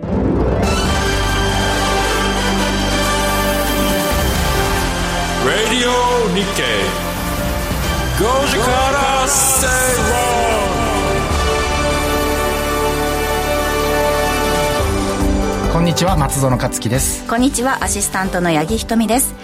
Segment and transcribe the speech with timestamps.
[0.00, 0.08] Radio
[6.34, 6.84] Nikkei.
[8.18, 10.36] 5時から正論
[15.72, 19.34] こんにちは松園克樹ですこんにちはアシスタントの八木ひとみです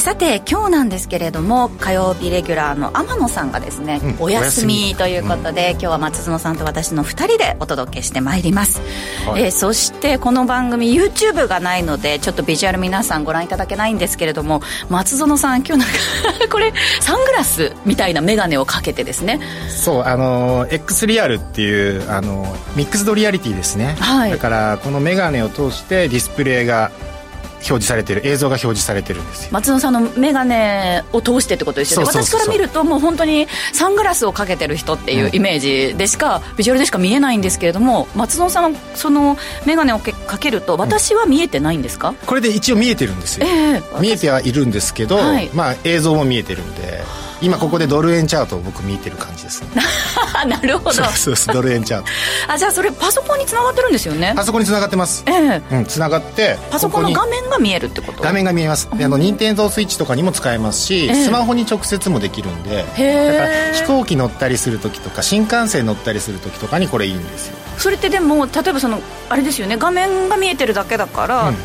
[0.00, 8.80] さて今日なんですけれども火曜日レギュラーの天野さんがですね、うん、お休みということで、うん、今日は松園さんと私の2人でお届けしてまいります、
[9.28, 19.40] はい、えー、そしてこの番組 YouTube がないのでちょっとビジュアル皆さんご覧いただけないんですけれども松園さん今日なんか これサングラスみたいな眼鏡をかけてですね。
[19.68, 26.90] そうあの X リアルっていうあのミックスドリアリティですね、はい、だからこの眼鏡を通してディスプレイが
[27.62, 29.50] 表示されてる映像が表示されてるんですよ。
[29.52, 32.06] 松野さんの眼鏡を通してってことですよね。
[32.06, 39.36] 私から見るともう本当にサングラスをかけてる人っていうイメージでしか、うん、ビジュアルでしか見えないんですけれども松野さんのその
[39.66, 47.02] 眼鏡をかけると私は見えてないんですか、うん、これで一応見えてるんですよ、えー、見えてはいるんですけど、はい、まあ映像も見えてるんで
[47.42, 49.68] 今ここでドル円チャートを僕見てる感じですね。
[50.46, 50.92] なるほど。
[50.92, 52.06] そうそうそうドル円チャート。
[52.48, 54.32] あじゃあそれパソコンにつながってるんですよね？
[54.36, 55.24] パソコンにつながってます。
[55.26, 55.62] ええ。
[55.72, 58.22] うんつながってパソコンの画面が見えるってこと？
[58.22, 58.88] 画面が見えます。
[58.92, 67.56] あの任天堂スイッチとかにも使えますし、えスマホに直接もできるんでだから飛行機乗ったりする時とか新幹線乗ったりする時とかにこれいいんですよ。
[67.78, 71.56] それってでも例えばそのあれですよね画面が見えてるだけだから、うん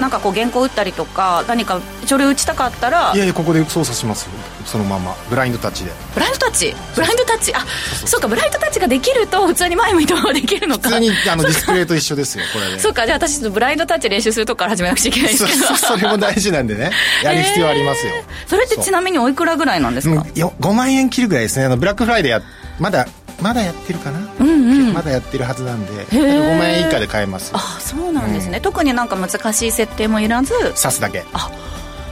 [0.00, 4.32] なんかこう原稿打ったりとか何か書類打ちたかったらいやいやここで操作しますよ。
[4.64, 5.14] そのまま。
[5.28, 5.90] ブラインドタッチで。
[6.14, 6.74] ブラインドタッチ？
[6.94, 7.52] ブラインドタッチ？
[7.54, 7.64] あ
[8.06, 10.88] そうかブラインドタッチができると普通に前向いたままできるのか。
[10.88, 12.78] 普通にあの ディスプレイと一緒ですよこれで。
[12.78, 16.90] そうかじゃあ私ブラインドタッチ練習するとこから始めなくちゃいけないですけどそれも大事なんでね。
[17.22, 21.66] やる必要ありますよ、えー、それってちなみにおいくらぐらいなんですか、うん、5万円切るぐらいですね。
[21.66, 22.42] あのブラックフライデーや
[22.78, 23.06] まだ
[23.42, 25.92] まだやってるかな、うんうん、まだやってるはずなんで。
[26.06, 30.52] 5万円以下で買えますあそうなんですね、うん、特になんか難しい設定もいらず？
[30.58, 31.24] 刺すだけ。
[31.32, 31.50] あ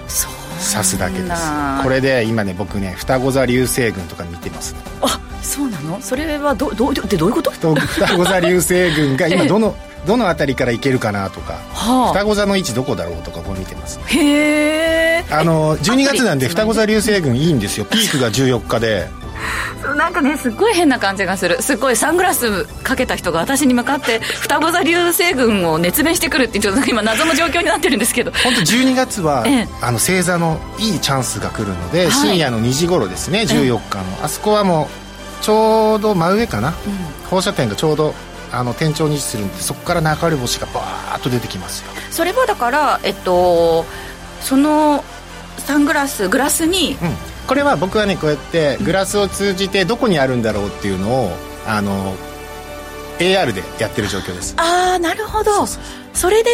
[0.09, 0.33] そう
[0.73, 1.43] 刺すだけです。
[1.83, 6.01] これで今ね僕ね双子座流星群とか見てます、ね、あそうなの？
[6.01, 7.51] それはどどでどういうこと？
[7.51, 9.75] 双子座流星群が 今どの
[10.07, 17.85] どの辺りから行けるかなとか、はあ、双子座の位置どこだろうとかこう見てます、へえあの12月なんで双子座流星群いいんですよ。
[17.85, 19.09] ピークが14日で
[19.97, 21.61] なんかねすっごい変な感じがする。
[21.63, 28.31] すっごいサングラスかけた人が私に向かって双子座流星群を熱弁してくるってちょっと今謎の状況になってるんですけど。
[28.33, 34.89] 本当12月は、ええ、あの星座のいいチャンスが来るので、はい、深夜の2時頃ですね14日の、あそこはも
[35.41, 36.75] うちょうど真上かな、うん、
[37.29, 38.15] 放射点がちょうど
[38.53, 41.93] あの天頂に位置するんでそこから流れ星がバーッと出てきますよ。
[42.11, 43.85] それはだからえっと
[44.41, 45.05] その
[45.59, 51.33] サングラスグラスに、うんこれは僕はねこうやってグラスを通じてどこにあるんだろうっていうのを
[51.67, 52.15] あの
[53.19, 54.55] AR でやってる状況です。
[54.57, 55.67] ああなるほど。
[55.67, 56.51] それで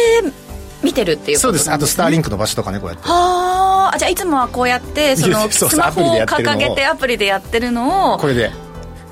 [0.83, 3.07] 見てるっていう、ね、そうですあとスターリンクの場所とかねこうやって。
[3.07, 8.49] はあじゃあいつもはこうやってそのスマホを掲げてアプリでやってるのをこれで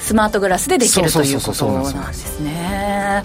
[0.06, 3.24] スマートグラスでできるということなんですね。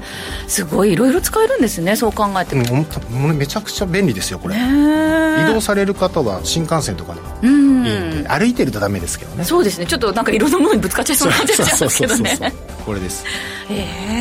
[0.48, 0.64] す。
[0.64, 2.64] ごいいろいろ使えるんですねそう考えても、
[3.12, 4.56] うん、めちゃくちゃ便利ですよこれ。
[4.56, 7.28] 移動される方は新幹線とかでも。
[7.42, 7.82] いいん
[8.22, 8.28] で。
[8.28, 9.44] 歩いてるとダメですけどね。
[9.44, 9.84] そうですね。
[9.84, 12.52] ちょっとなんかいろんなものにぶつかっちゃいそうになっちゃうんですけどね。
[12.86, 13.24] これです。
[13.68, 14.20] ええ。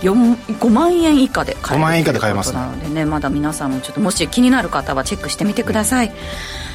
[0.00, 6.14] ー、5万円以下で買える5万円以下で買えますなのでねまだ皆さんもちょっともし気になる方はチェックしてみてください、うん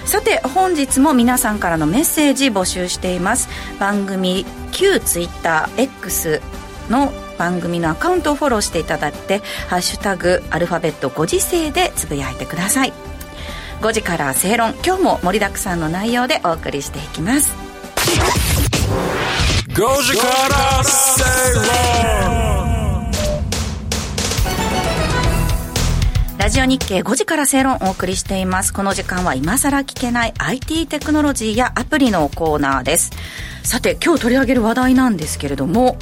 [0.05, 3.49] さて本日も皆さんからのメッセージ募集しています。
[3.79, 6.41] 番組旧 TwitterX
[6.89, 12.93] の番組のアカウントをフォローしていただいて「ハッシュタグアルファベット5時世」でつぶやいてください。
[13.81, 17.55] 5時から正論今日も盛りだくさんの内容でお送りしていきます。
[19.69, 21.23] 5時から正
[22.35, 22.40] 論。
[26.41, 28.73] ラジオ日経5時から正論をお送りしています。
[28.73, 33.11] この時間は今更聞けない IT テクノロジーやアプリのコーナーです。
[33.61, 35.99] さて、今日取り上げる話題なんですけれども、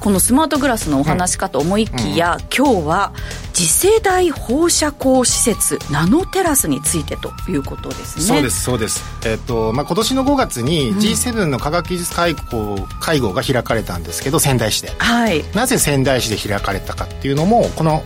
[0.00, 3.14] このスマートグラスのお話かと思いきや、うん、今日は
[3.54, 8.22] 次世代放射光施設ナノテラスについてということですね。
[8.22, 9.02] そうですそうです。
[9.26, 18.02] えっ、ー、とまあ今年の5月に G7 の科学技術会合,、会合が開かれたんですけど仙台市で、はい、なぜ仙台市で開かれたかっていうのもこの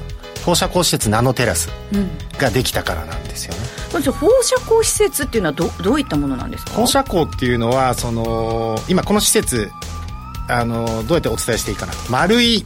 [0.49, 1.69] 放射光施設ナノテラス
[2.39, 3.61] ができたからなんですよね、
[3.97, 6.71] うん、放射光施設っていうのはどどういったものなんですか？
[6.73, 9.71] 放射光っていうのはその今この施設
[10.49, 11.93] あのどうやってお伝えしていいかな。
[12.09, 12.65] 丸い、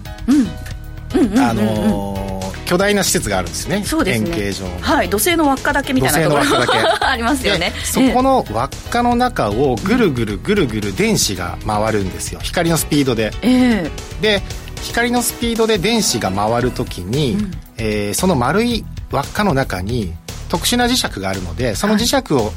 [1.37, 3.82] あの巨大な施設があるんですね。
[3.84, 4.31] そうですね。
[4.31, 5.11] 円形状はい。
[5.11, 6.43] 土星の輪っかだけみたいなところ
[7.05, 7.73] ありますよね。
[7.82, 12.38] そこの輪っかの中をぐるぐるぐるぐる電子が回るんですよ。
[12.44, 14.43] 光のスピードで、えー、で
[14.82, 20.12] 光のスピードで電子が回るときに、うん、えー、その丸い輪っかの中に
[20.49, 22.55] 特殊な磁石があるのでその磁石を、はい、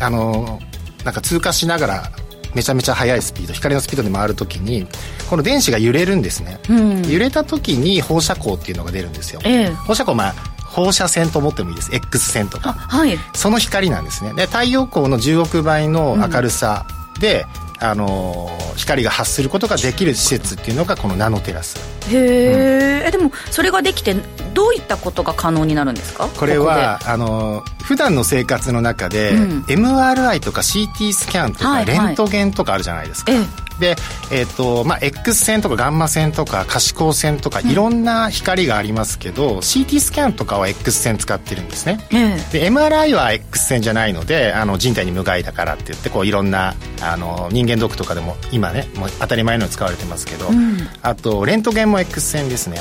[0.00, 0.60] あの
[1.04, 2.12] なんか通過しながら
[2.54, 4.86] めちゃめちゃ速いスピード光のスピードで回るときに
[5.28, 11.94] この電子が揺れるんですね、うん、揺れた時に放射光っていうのが出るんですよ、ええ、放射光まあ放射線と思ってもいいです。
[11.94, 14.34] X 線とか、はい、その光なんですね。
[14.34, 16.86] で太陽光の10億倍の明るさ
[17.18, 21.78] で、うん、あの光が発することができる施設っていうのがこのナノテラス。
[22.10, 24.14] へえ、うん、でもそれができて
[24.54, 26.28] どういったことが可能になるんですか？
[26.28, 33.40] これはあの普段の生活の中で、うん、MRI とか CT スキャンとか、レントゲンとかあるじゃないですか、ええ
[33.80, 33.96] で、
[34.32, 52.78] えーとまあ、X 線とかガンマ線とか可視光線とかいろんな光がありますけど、うん、CT スキャンとかは X 線使ってるんですね、うん、で MRI は X 線じゃないのであの人体に無害だからって言ってこういろんなあの人間ドックとかでも今ねもう当たり前の使われてますけど、うん、あとレントゲンも X 線ですね。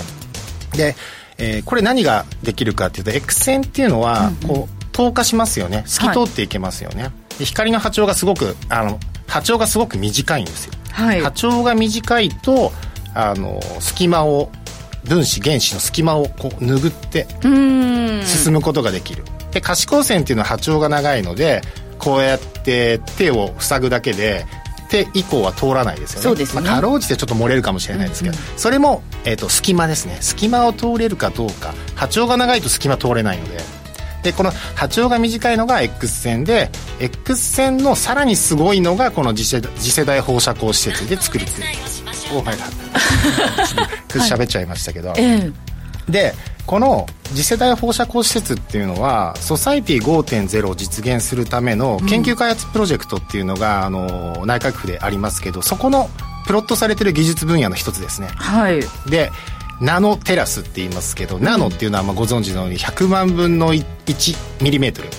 [0.76, 0.96] で、
[1.38, 5.84] えー、これ何ができるかっていうと X 線っていうのはこう、透過しますよね。
[5.86, 12.72] 透き通っていけますよね、はい、光の波長がすごくあの波長がすごく短いんですよはい、波長が短いと
[13.14, 14.50] あの隙間を
[15.04, 17.28] 分子原子の隙間をこう拭って
[18.26, 19.24] 進むことができる。
[19.52, 21.62] で可視光線っていうのは波長が長いので
[22.00, 24.46] こうやって手を塞ぐだけで
[24.90, 26.24] 手以降は通らないですよね。
[26.24, 28.44] そうですね、まあ、かろうじてちょっと漏れるかもしれないですけど、うん。
[28.54, 30.18] うん、それも、えーと、隙間ですね。
[30.22, 31.74] 隙間を通れるかどうか。
[31.96, 33.60] 波長が長いと隙間通れないので
[34.25, 41.68] でこの波長が短いのが X 線で X 線のさらにすごいのがこの次世次世代放射光施設で作りてる
[42.33, 42.56] おはい。
[44.10, 45.54] 喋っちゃいましたけど、はい、
[46.12, 46.33] で
[46.66, 56.10] この次世代放射光施設っていうのはソサイティ5.0を実現するための研究開発プロジェクトっていうのが、うん、あの内閣府でありますけどそこの
[56.48, 58.27] プロットされてる技術分野の一つですね。
[58.36, 59.31] はい、で
[59.81, 65.10] ナノテラスって言いますけど、うん、ナノっていうのはまあご存知のように100万分の1ミリメートル。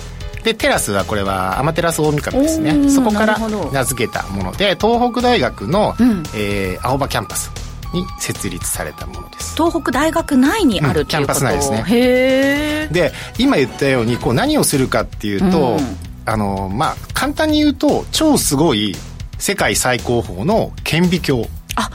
[0.43, 2.89] でテラスはこれはアマテラス大神ですね。
[2.89, 3.37] そこから
[3.71, 7.51] 名付けたもので東北大学の、うん、えー、青葉キャンパス
[7.93, 9.55] に設立されたものです。
[9.55, 11.83] 東北大学内にある、うん、キャンパス内ですね。
[11.85, 15.79] へえで今言ったようにこう何をするかっていうと、うん、
[16.25, 18.95] あのまあ簡単に言うと超すごい
[19.37, 21.47] 世界最高峰の顕微鏡。
[21.75, 21.89] あ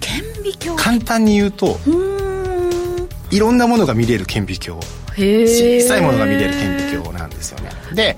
[0.00, 0.76] 顕微鏡。
[0.76, 1.78] 簡単に言うと
[3.30, 4.80] いろんなものが見れる顕微鏡。
[5.16, 7.70] 小さいものが見れる顕微鏡なんですよね。
[7.94, 8.16] で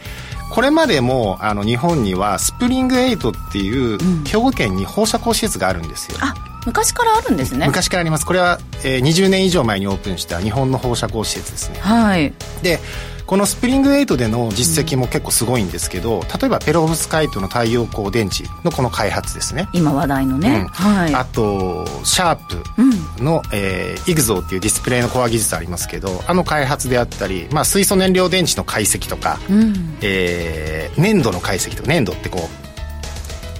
[0.52, 6.34] これまでもあの日本にはスプリング8っていう兵庫県に放射光施設があるんですよ、うん、あ
[6.66, 7.66] 昔からあるんですね。
[7.66, 8.26] 昔からあります。
[8.26, 11.78] これは、えー、20年以上前にオープンした日本の放射光施設ですね。
[11.78, 12.32] はい。
[12.62, 12.80] で
[13.26, 19.68] このスプリング8での実績も結構すごいんですけど、うん、例えばペロブスカイトの太陽光電池のこの開発ですね。
[19.72, 32.48] 今話題のね、うん、はい、あとシャープの、うん、えー、イグゾーっていうディスプレイのコア技術ありますけどあの開発であったり、まあ、水素燃料電池の解析とか、うん、えー、粘土の解析とか粘土ってこ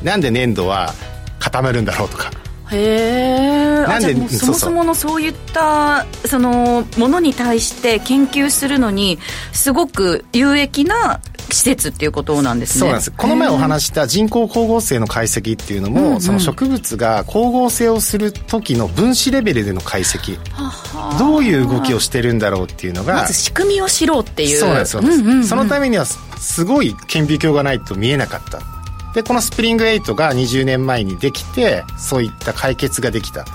[0.01, 0.93] うなんで粘土は
[1.41, 2.31] 固まるんだろうとか
[2.73, 9.19] へえなんでそもそものそういったそのものに対して研究するのに
[9.53, 11.21] すごく有益な
[11.51, 12.81] 施設っていうことなんですね。
[12.81, 13.13] そうなんです。
[13.13, 20.39] この前お話した人工光合成の解析っていうのも、うんうん、その植物が光合成をする時の分子レベルでの解析。
[21.19, 24.59] どういう動きをしてるんだろうっていうのがまず仕組みを知ろうっていう。
[24.59, 28.76] そうなんですそのためにはすごい顕微鏡がないと見えなかった
[29.17, 33.47] でこのスプリング8が20年前にできてそういった解決ができた。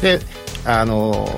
[0.00, 0.20] で
[0.64, 1.28] あの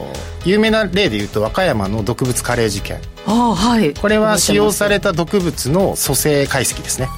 [0.45, 3.01] 有名な例でいうと和歌山の毒物カレー事件。
[3.27, 7.09] あ、はい、これは使用された毒物の組成解析ですね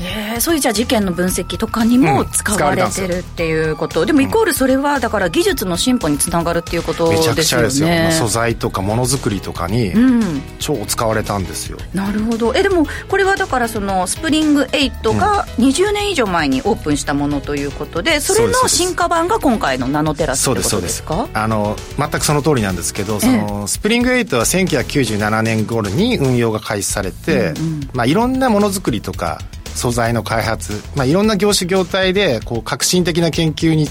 [0.00, 7.36] えー、そういうじゃあ事件の分析とかにも使われてるっていうこと、うん、でもイコールそれはだから技術の進歩につながるっていうことですよね。
[7.36, 9.92] めちゃくちゃですよ、まあ、素材とかものづくりとかに
[10.58, 12.54] 超使われたんですよ、うん、なるほど。
[12.54, 21.28] えでもこれはだからそのスプリング8が20年以上前にオープンしたものということでそれの進化版が今回のナノテラスってことですか？
[21.32, 29.40] あの全くその通りなんですけどそのスプリング8は1997年頃に運用が開始されて、うんうん、まあ、いろんなものづくりとか
[29.74, 33.88] 素材の開発、まあ、いろんな業種業態でこう革新的な研究に、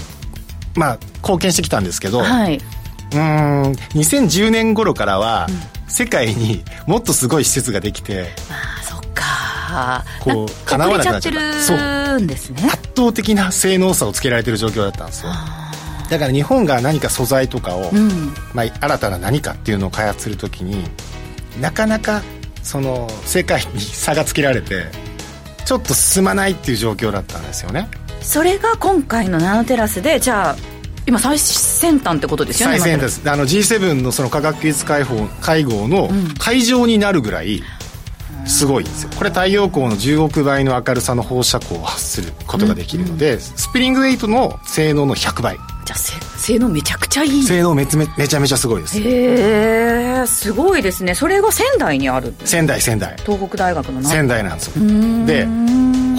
[0.74, 5.46] まあ、貢献してきたんですけど、はい、うん2010年頃からは、
[5.86, 10.04] 世界にもっとすごい施設ができて、あそっか。
[10.20, 11.62] こうかなわなくなっちゃった。
[11.62, 11.74] そ
[12.24, 12.26] う。
[12.26, 12.62] ですね。
[12.66, 15.32] 圧倒的な性能差をつけられてる状況だったんですよ。
[16.10, 20.84] だから日本が何か素材とかを、うん、まあ、新たな何かっていうのを開発するときに
[21.60, 22.22] なかなか
[22.62, 24.86] その世界に差がつけられて
[25.64, 27.88] ちょっと進まないっていう状況だったんですよね。
[28.20, 30.56] それが今回のナノテラスでじゃあ
[31.06, 33.30] 今最先端ってことですよね最先端です。
[33.30, 37.62] あの G7 のその科学技術会合会合の会場になるぐらい
[38.46, 39.10] すごいんですよ。
[39.16, 45.98] これ太陽光の10億倍の明るさの放射光を発することができるので、スプリング8の性能の100倍じゃあ
[46.38, 48.98] 性能めちゃくちゃいい性能めつめめちゃめちゃすごいです。
[49.00, 51.14] へえすごいですね。
[51.14, 53.16] それが仙台にある仙台仙台。
[53.24, 54.74] 東北大学の仙台なんですよ。
[55.26, 55.44] で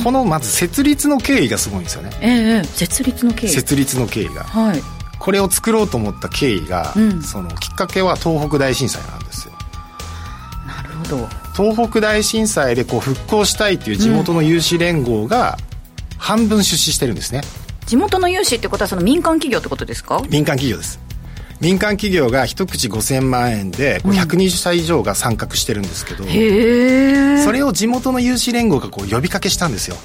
[0.04, 2.12] このまず設立の経緯がすごいんですよね。
[2.22, 3.50] ええ設立の経緯。
[3.50, 4.44] 設立の経緯が。
[4.44, 4.82] はい。
[5.18, 7.24] これを作ろうと思った経緯が、うん。
[7.24, 9.54] そのきっかけは東北大震災なんですよ。
[10.68, 11.46] なるほど。
[11.56, 15.58] 東北大震災でこう復興したいという地元の有志連合が
[16.18, 17.42] 半分出資してるんですね
[17.86, 20.22] 地元の有志ってことはその民間企業ってことですか？
[20.30, 21.00] 民間企業です。
[21.62, 27.44] 民間企業が一口5000万円でこう120社以上が参画してるんですけど、へえ。
[27.44, 29.96] それを地元の有志連合がこう呼びかけしたんですよ。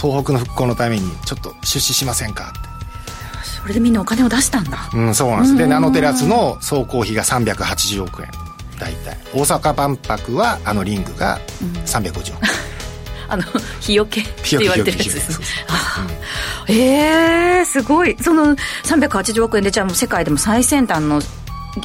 [0.00, 2.52] 東北の復興のためにちょっと出資しませんか？
[2.56, 2.68] って
[3.62, 4.88] それでみんなお金を出したんだ。
[4.94, 5.56] うん、そうなんです。
[5.56, 8.28] で、ナノテラスの総工費が380億円。
[8.78, 9.18] 大体。
[9.34, 11.40] 大阪万博は、あのリングが
[11.84, 12.46] 350億。
[13.28, 13.42] あの
[13.80, 15.44] 日よけって言われてるやつですね。
[15.44, 16.06] 日よけ日よけああ
[16.68, 18.16] ええすごい。
[18.20, 21.20] その380億円でじゃあもう世界でも最先端の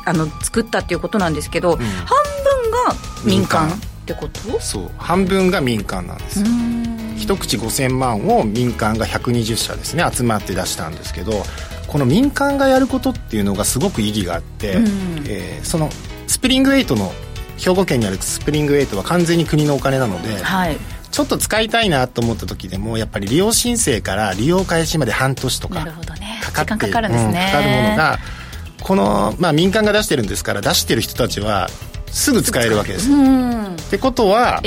[0.06, 2.96] あの作ったっていうことなんですけど、半分が
[3.26, 3.72] 民間っ
[4.06, 4.60] てこと？
[4.60, 4.92] そう。
[4.98, 6.40] 半分が民間なんです。
[6.42, 6.48] よ。
[7.18, 11.44] 一口5000万を民間が120社ですね、集まって出したんですけど、
[11.88, 14.86] この民間がやることっていうのがすごく意義があって、うん。
[15.28, 15.90] えーその
[16.28, 17.14] スプリング8の
[17.58, 20.78] 兵庫県にあるスプリング8は完全に国のお金なので、はい
[21.14, 26.42] ちょっと使いたいなと思った時でもやっぱり利用申請から利用開始まで半年とかなるほどね。
[26.44, 27.30] かかって時間かかるんですね。
[27.30, 28.20] うんかかるものが
[28.82, 31.70] この、まあ、民間が出してるんですから出してる人たちは
[32.08, 33.12] すぐ使えるわけです。
[33.12, 33.76] よ、うん。
[33.76, 34.64] ってことは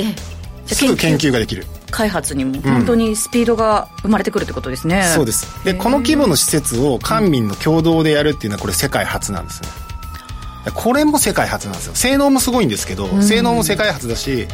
[0.67, 1.65] すぐ研究ができる。
[1.91, 5.47] 開発にも本当にスピードが生まれてくるってことですね、そうです。
[5.65, 9.69] でこの規模の施設を官民の共同でやるっていうのはこれ世界初なんですね。
[10.73, 11.95] これも世界初なんですよ。
[11.95, 14.47] 性能もすごいんですけど、性能も世界初だし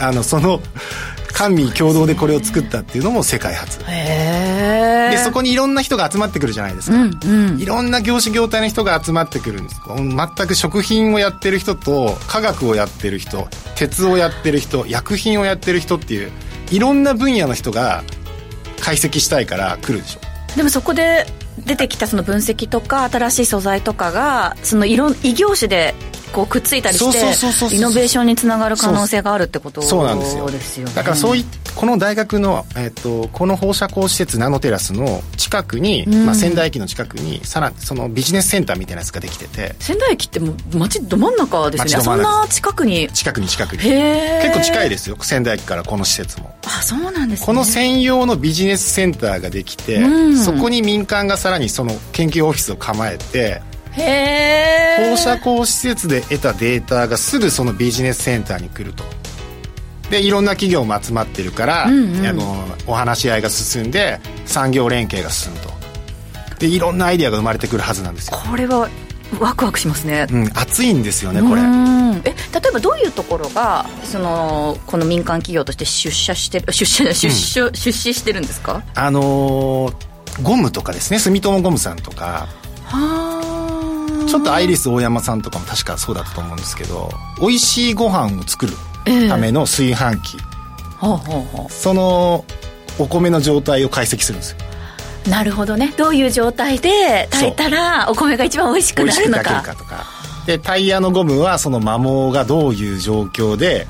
[0.00, 0.60] あのその
[1.34, 3.80] 官民共同でこれを作ったっていうのも世界初。
[3.82, 7.60] へえでそこにいろんな人が集まってくるじゃないですか、うんうん。
[7.60, 9.80] いろんな業種業態の人が集まってくるんです。
[9.86, 16.30] 全く食品をやってる人と科学をやってる人鉄をやってる人薬品をやってる人っていう
[16.70, 18.04] いろんな分野の人が
[18.80, 20.20] 解析したいから来るでしょ。
[20.56, 21.26] でもそこで
[21.58, 25.94] 出てきたその分析とか新しい素材とかがそのいろん異業種で
[26.34, 30.26] こうくっついたりしてイノベーションにつながる可能性があるってことですよそうなんで
[30.60, 30.86] すよ。
[30.86, 31.44] ねだからそうい
[31.76, 36.26] この大学の、えっとこの放射光施設ナノテラスの近くに、うん。
[36.26, 39.76] まあ、仙台駅の近くにさらにそのビジネスセンターみたいなやつができてて。
[39.78, 42.04] 仙台駅ってもう街ど真ん中ですよね。
[42.04, 43.08] そんな近くに。
[43.12, 43.82] 近くに近くに。
[43.82, 46.54] 結構近いですよ仙台駅からこの施設も。
[46.66, 47.46] あそうなんですね。
[47.46, 50.36] この専用のビジネスセンターができて、うん。
[50.36, 53.62] そこに民間がさらにその研究オフィスを構えて
[53.96, 59.04] 放射光施設で得たデータがすぐそのビジネスセンターに来ると。
[60.10, 62.26] でいろんな企業も集まってるから、うんうん。
[62.26, 65.72] あのお話し合いが進んで産業連携が進むと。
[66.58, 68.88] でいろんなアイデアが生まれてくるはずなんですよ、これは
[69.40, 70.26] ワクワクしますね。
[70.30, 71.62] うん、熱いんですよねこれ。
[71.62, 72.16] うん。
[72.24, 72.34] え例
[72.68, 78.82] えばどういうところがそのこの民間企業として出社してる出社出社、出資してるんですか？
[78.94, 79.94] あのー
[80.42, 81.18] ゴムとかですね。
[81.18, 82.48] 住友ゴムさんとか。
[82.86, 83.63] は
[84.34, 87.08] ちょっとアイリス大山さんとかも確かそうだったと思うんですけど
[87.40, 88.72] 美味しいご飯を作る
[89.06, 89.28] ええ。
[89.28, 90.38] ための炊飯器、
[90.98, 92.44] ほうほうほその
[92.98, 94.56] お米の状態を解析するんですよ。
[95.26, 95.94] うなるほどね。
[95.96, 100.04] どういう状態で炊いたらお米が一番美味しく美味しく炊けなるのかるかとか。
[100.46, 103.86] でタイヤのゴムはその摩耗がどういう状況で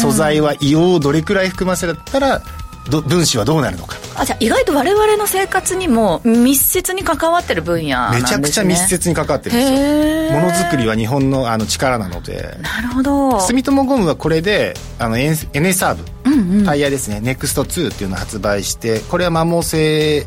[0.00, 2.42] 素材は硫黄をどれくらい含ませたら
[2.90, 8.20] ど分子はどうなるのかあじゃあ意外と我々の生活にも密接に関わってる分野ね。
[8.20, 10.40] めちゃくちゃ密接に関わってるんですよ。
[10.40, 12.56] ものづくりは日本のあの力なので。
[12.62, 13.40] なるほど。
[13.40, 16.64] 住友ゴムはこれであのエネサーブ、うんうん。
[16.64, 17.20] タイヤですね。
[17.20, 20.26] ネクスト2っていうのを発売してこれは摩耗性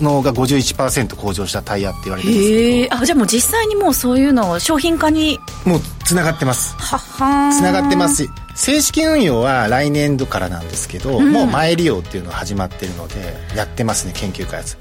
[0.00, 5.80] 能が51%向上したタイヤって言われてるんですけあじゃあもう実際にもうそういうのを商品化にどもう
[6.12, 6.74] つながってます。
[6.76, 11.32] ははつながってますし正式運用は来年度からなんですけど、ん。
[11.32, 14.76] もう前利用っていうのが始まってるのでやってますね研究開発。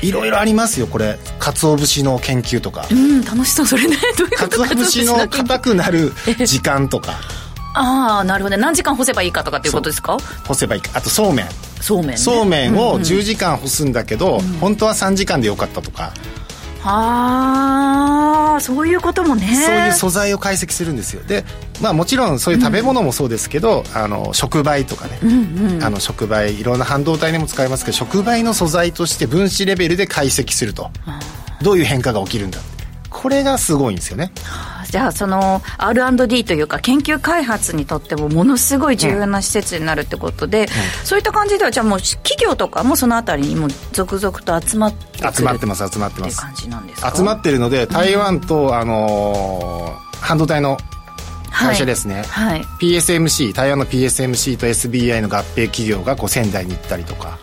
[0.00, 1.18] いろいろありますよこれ。
[1.40, 2.86] 鰹節の研究とか。
[2.88, 3.96] うん楽しそうそれね。
[4.16, 6.12] どういうこと鰹節の硬くなる
[6.44, 7.14] 時間とか。
[7.74, 8.62] ああなるほどね。
[8.62, 10.16] 何時間干せばいいかとかっていうことですか？
[10.46, 10.90] 干せばいいか。
[10.94, 11.46] あとそうめん。
[11.80, 12.16] そうめんね。
[12.16, 16.12] そうめんをうんうん10時間干すんだけど、本当は3時間でよかったとか、
[16.88, 19.46] ああそういうこともね。
[19.54, 21.22] そういう素材を解析するんですよ。
[21.24, 21.44] で
[21.80, 25.30] まあもちろんそういう食べ物もそうですけど、あの触媒とかね、うん
[25.74, 25.84] うん。
[25.84, 30.90] あの触媒いろんな半導体にも使えますけど触媒の素材として分子レベルで解析すると。
[31.62, 32.58] どういう変化が起きるんだ
[33.22, 34.30] これがすごいんですよね。
[34.90, 40.68] じゃあその R&D というか研究開発にとってもものすごい重要な施設になるってことで、うん、
[41.04, 46.40] そういった感じではじゃあもう企業とかもそのあたりにも続々と集まって集まってます集まってます。
[46.40, 47.12] 感じなんですか？
[47.16, 50.78] 集まってるので台湾と、うん、あのー、半導体の
[51.50, 52.58] 会社ですね、はい。
[52.60, 57.38] はい、PSMC 台湾の PSMC と SBI の合併企業がこう仙台に行ったりとか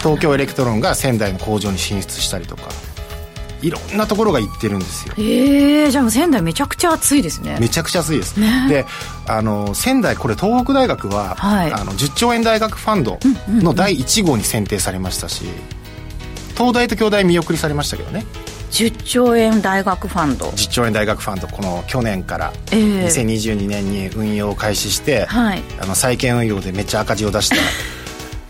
[0.00, 2.64] 東京エレクトロンが仙台の工場に進出したりとか
[3.62, 5.14] いろんなところが行ってるんですよ。
[5.16, 7.56] ええー、じゃあ仙台めちゃくちゃ熱いですね。
[7.60, 8.86] めちゃくちゃ熱いです、ね、で
[9.26, 15.44] あの仙台これ東北大学は、はい、あの10兆円大学ファンドの第1号に選定されましたし、
[16.56, 18.26] 東大と京大見送りされましたけどね。
[18.72, 20.46] 10兆円大学ファンド。
[20.46, 27.56] 10兆円大学ファンドこの去年から2022年に運用を開始して、はい、あの債券運用でめっちゃ赤字を出した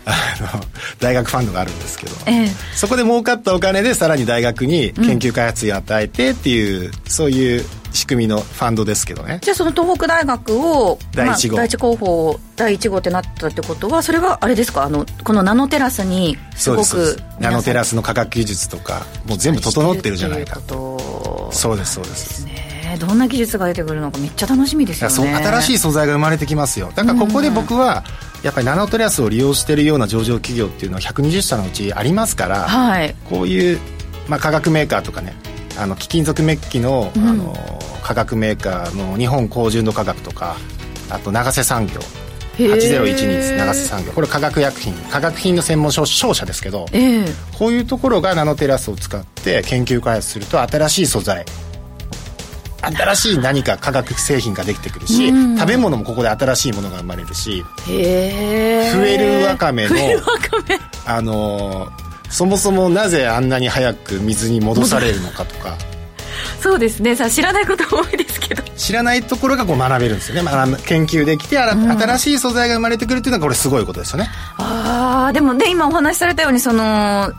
[0.05, 0.11] あ
[0.57, 0.63] の
[0.99, 9.39] 大学ファンドがあるんですけど、えそこで儲かったお金でさらに大学に研究開発費を与えてっていう、うん、そういう仕組みのファンドですけどね。
[9.41, 14.83] じゃあその東北大学を第1号、まあ、第一候補第1号ってなったってことはそれはあれですか？
[14.83, 21.49] あのこのナノテラスにすごくナノテラスの科学技術とかもう全部整ってるじゃないかと。
[21.53, 22.45] そうですそうです。
[22.45, 22.97] ね。
[22.99, 25.33] どんな技術が出てくるのかめっちゃ楽しみですよね。
[25.35, 26.91] 新しい素材が生まれてきますよ。
[26.95, 28.03] だからここで僕は、
[28.43, 33.79] やっぱりナノテラスを利用しているような上場企業っていうのは120社のうちありますから、はい、こういう、
[34.27, 35.33] まあ、化学メーカーとかね
[35.77, 37.55] あの貴金属メッキのうん、あの
[38.03, 40.57] 化学メーカーの日本高純度化学とか
[41.09, 41.93] あと長瀬産業。
[42.57, 44.11] 8012です長瀬産業。
[44.11, 44.93] これ化学薬品。
[44.93, 46.85] 化学品の専門商社ですけど、
[47.57, 51.45] こういうところがナノテラスを使って研究開発すると新しい素材
[52.83, 59.95] 新しい何か化学製品ができてくるし、うん、食べ物もここで新しいものが生まれるしへフエルワカメの
[61.05, 61.91] あの
[62.29, 65.77] そもそもなぜあんなに早く水に戻されるのかとか。
[66.59, 67.15] そうですね。
[67.15, 68.63] さ知らないこと多いですけど。
[68.75, 74.29] 知らないところがこう学べるんですよね、まあ、研究できて、うん、新しい素材が生まれてくるっていうのはこれすごいことですよね。
[74.57, 77.31] ああでもね今お話しされたようにその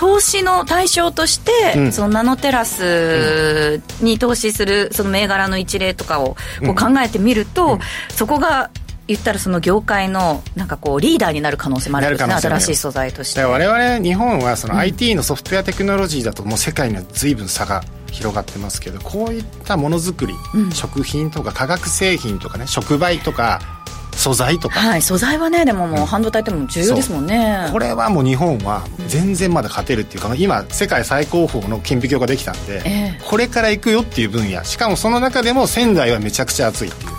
[0.00, 8.70] 投資の対象として、うん、そのナノテラスに投資するその銘柄の一例とかをこう考えてみると、うん、そこが
[9.08, 12.32] 言ったらその業界のなんかこうリーダーになる可能性もあるんですね。
[12.32, 13.42] 新しい素材として。
[13.42, 23.79] 我々日本はその IT のソフトウェアテクノロジーだともう世界には随分差が広がってますけどこういったものづくり、うん、食品とか化学製品とかね触媒とか
[24.20, 34.62] 素材とか、はい、素材はねでももう半導体っても重要ですもんね、これはもう日本は全然まだ勝てるっていうか今世界最高峰の顕微鏡ができたんで、えー、これから行くよっていう分野。
[34.64, 37.10] しかもその中でも仙台はめちゃくちゃ熱いっていう。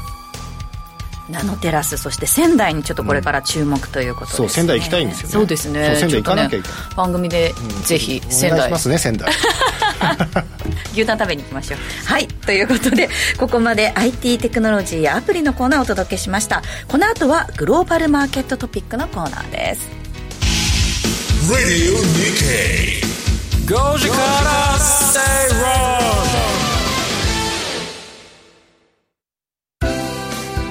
[1.32, 4.44] ナノテラスそして仙台にちょっとこれから注目ということです、ね。
[4.44, 5.34] うん、そう仙台行きたいんですよね。
[5.34, 5.96] そうですね。
[5.96, 7.54] 仙台行かなきゃいけない、ね、番組で
[7.86, 9.32] ぜひ仙台、お願いしますね仙台
[10.94, 11.80] 牛タン食べに行きましょう。
[12.06, 12.28] はい。
[12.28, 16.62] ということでここまで IT テクノロジーやアプリのコーナーをお届けしました。
[16.88, 19.90] この後はグローバルマーケットトピックのコーナーです。
[21.50, 23.02] Radio Nikkei
[23.66, 25.20] 5時から正
[25.56, 26.42] 論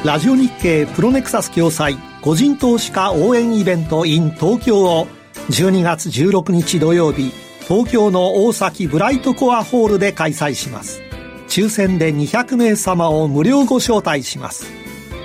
[0.05, 5.07] ラジオ日経プロネクサス共催個人投資家応援イベント in 東京を
[5.51, 7.33] 12月16日土曜日
[7.71, 11.01] 東京の大崎ブライトコアホールで開催します。
[11.47, 14.67] 抽選で200名様を無料ご招待します。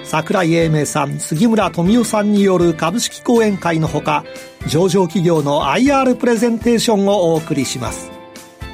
[0.03, 4.23] 桜井英明さん、杉村富夫さんによる株式講演会のほか、
[4.67, 8.11] 上場企業の IR プレゼンテーションをお送りします。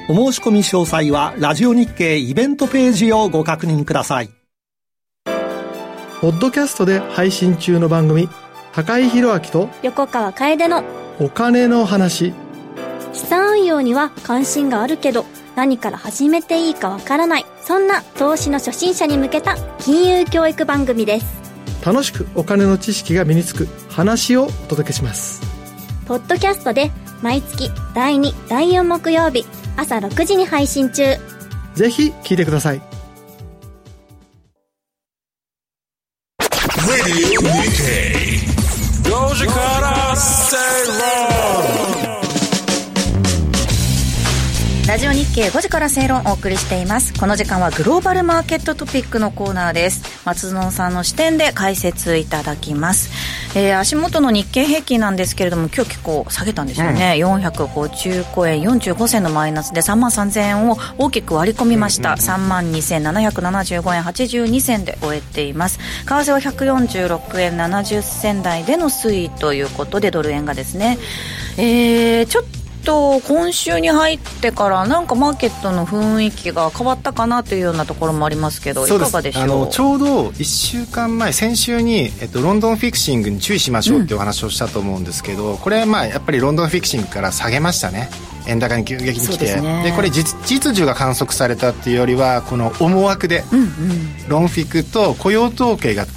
[0.10, 4.30] お申し込み詳細は、ラジオ日経イベントページをご確認ください。
[6.20, 8.28] ポッドキャストで配信中の番組、
[8.74, 10.84] 高井宏明と横川楓の
[11.22, 12.34] お金の話。
[13.14, 21.42] 資産運用には関心があるけど何から始めていいかわからないそんな投資の初心者に向けた金融教育番組です。
[21.86, 25.42] 楽しくお金の知識が身につく話をお届けします。
[26.08, 29.46] ポッドキャストで毎月第2第4木曜日
[29.78, 31.04] 朝6時に配信中。
[31.76, 32.82] ぜひ聞いてください。
[39.04, 41.91] 5時から正
[44.92, 47.18] ラジオ日経5時から正論をお送りしています。
[47.18, 50.22] この時間はグローバルマーケットトピックのコーナーです。
[50.26, 53.10] 松園さんの視点で解説いただきます、
[53.58, 65.80] えー、足元の日経平均なんですけれども今日結構下げたんですよね、うん、455円45銭のマイナスで3万3000円を大きく割り込みました、うんうん、3万2775円82銭で終えています。
[65.80, 70.98] 為替は146円70銭台での推移ということでドル円がですね
[71.58, 79.44] えー、ちょっと今週に入ってからなんかマーケットの雰囲気が変わったかなというようなところもありますけどいかがでしょう？
[79.44, 88.10] あのちょうど1週間前先週に、えっと、ロンドンフィクシングに注意しましょうっていうお話をしたと思うんですけど、うん、これまあやっぱりロンドンフィクシングから下げましたね。
[88.48, 89.46] 円高に急激に来て。
[89.46, 93.70] で、ね、これ実実需が観測されたっていうよりはこの思惑で、うんうん、
[94.28, 96.08] ロンフィクと雇用統計が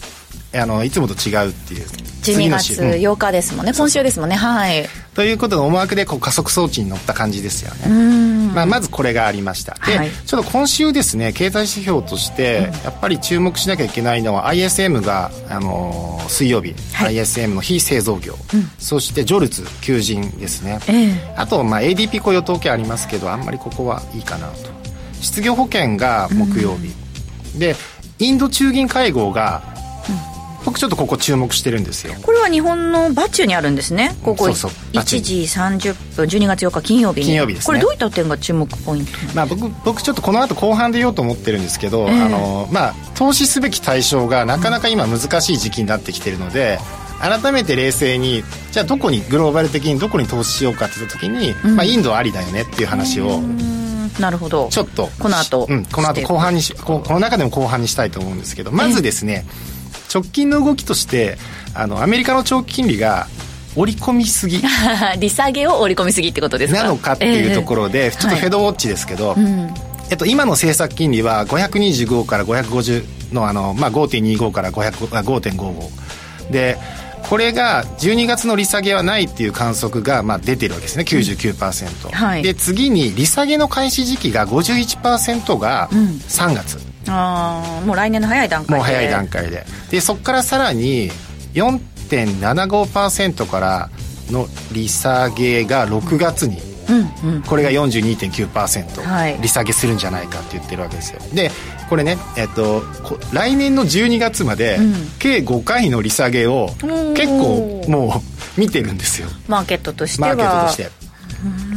[0.55, 1.87] あのいつもと違うっていう。
[2.24, 4.37] 12月8日ですもんね、うん、今週ですもんね。
[4.37, 9.74] はいということの思惑でこう加速装置に乗った感じですよね、まあ、まずこれがありました。
[9.87, 24.74] で、はい、ちょっと今週ですね経済指標としてやっぱり注目しなきゃいけないのは ISM が、あのー、水曜日、はい、ISM の非製造業、うん、そしてジョルツ求人ですね、えー、あと、まあ、ADP 雇用統計ありますけどあんまりここはいいかなと。
[25.20, 26.92] 失業保険が木曜日、
[27.55, 27.77] うん、で
[28.18, 29.73] インド中銀会合が
[30.64, 32.14] 僕ちょっとここ注目してるんですよ。
[32.22, 34.16] これは日本のバチュにあるんですね。
[34.22, 46.79] ここそうそう1時30分12月8日金曜日金曜日です、ね、これどういった点が注目ポイントまあ僕僕ちょっとこの後後半で言おうと思ってるんですけど、えー、あのまあ投資すべき対象がなかなか今難しい時期になってきてるので、
[47.20, 53.40] 改めて冷静にじゃあどこにグローバル的にどこに投資しようかって言った時に、うん、まあ、インドありだよねっていう話を
[54.20, 54.68] なるほど。
[54.68, 59.73] ちょっとこの後、うん、この後後半にしここの中でも後半にしたいと思うんですけどまずですね、えー
[60.14, 61.38] 直近の動きとして
[61.74, 63.27] あのアメリカの長期金利が
[63.77, 64.62] 織り込みすぎ。
[65.18, 66.83] 利下げを織り込みすぎってことですか？
[66.83, 69.74] なのかっていうところで、えー、ちょっとフェドウォッチですけど、はいうん、
[70.11, 76.79] えっと、今の政策金利は525から550のあの、まあ、5.25から5.55で
[77.29, 81.05] これが12月の利下げはないっていう観測がまあ出てるわけですね。
[81.05, 82.12] 99%、うん。
[82.12, 88.75] はい、で次に利下げの開始時期が51%が3月、うんああもう来年の早い段階で。
[88.75, 89.67] もう早い段階で。
[89.90, 91.11] でそこからさらに
[91.55, 93.90] 4.75%から
[94.31, 101.21] の利下げが6月に、うんうん、これが42.9%、はい、利下げするんじゃないかって言ってるわけですよ。
[101.35, 101.51] で
[101.88, 102.83] これね、えっと、
[103.33, 104.79] 来年の12月まで、
[105.19, 106.71] 計5回の利下げを
[107.14, 108.23] 結構も
[108.57, 109.29] う見てるんですよ。
[109.49, 110.29] マーケットとしては。
[110.29, 111.05] マーケットとして。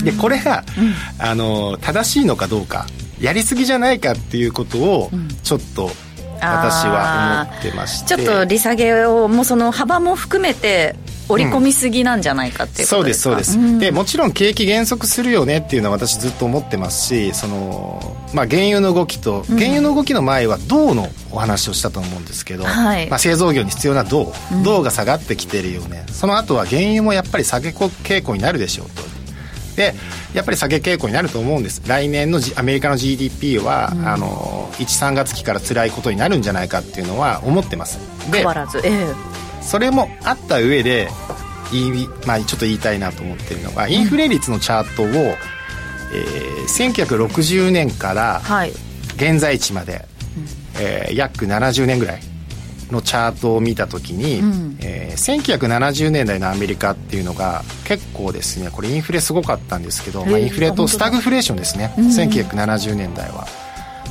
[0.04, 0.94] でこれが、うん、
[1.26, 2.86] あの正しいのかどうか
[3.20, 5.10] やりすぎじゃないかっていうことを
[5.44, 5.90] ちょっと
[6.40, 10.96] 私は思ってまして、ちょっと利下げをもうその幅も含めて
[11.30, 24.32] 織り込みすぎなんじゃないかっていうことですか、うん、そうですそうです、うん、でもちろん景気減速するよねっていうのは私ずっと思ってますしその、まあ、原油の動きと原油の動きの前は銅のお話をしたと思うんですけど、うん、まあ、製造業に必要な銅
[24.64, 29.17] 銅が下がってきてるよね、その後は原油もやっぱり下げ傾向になるでしょうと
[29.78, 29.94] で
[30.34, 31.82] やっぱり下げ傾向になると思うんです。
[31.88, 38.00] 来年の、G、アメリカの GDP は、うん、あの13月期から辛いことになるんじゃないかっていうのは思ってます。
[38.32, 39.08] で変わらず、ええ、
[39.62, 41.10] それもあった上で
[41.72, 48.42] いい、まあ、ちょっと言いたいなと思ってるのがインフレ率のチャートを、うん、えー、1960年から
[49.16, 50.06] 現在地まで、はい、
[50.80, 52.22] えー、約70年ぐらい
[52.92, 63.48] のチャートを見た時に、うん、えー、1970年代のアメリカっていうのが結構ですねこれインフレすごかったんですけど、まあ、インフレとスタグフレーションですね、うん、1970年代は。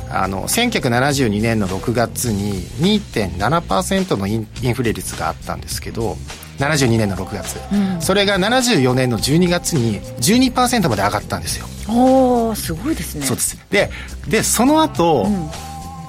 [0.09, 6.15] あの1972年の6月に2.7%のインインフレ率があったんですけど
[6.59, 11.65] 72年の6月、うん、それが74年の12月に12%まで上がったんですよ。
[11.89, 13.25] おおすごいですね。
[13.25, 13.57] そうです。
[13.69, 13.89] で
[14.29, 15.49] でその後、うん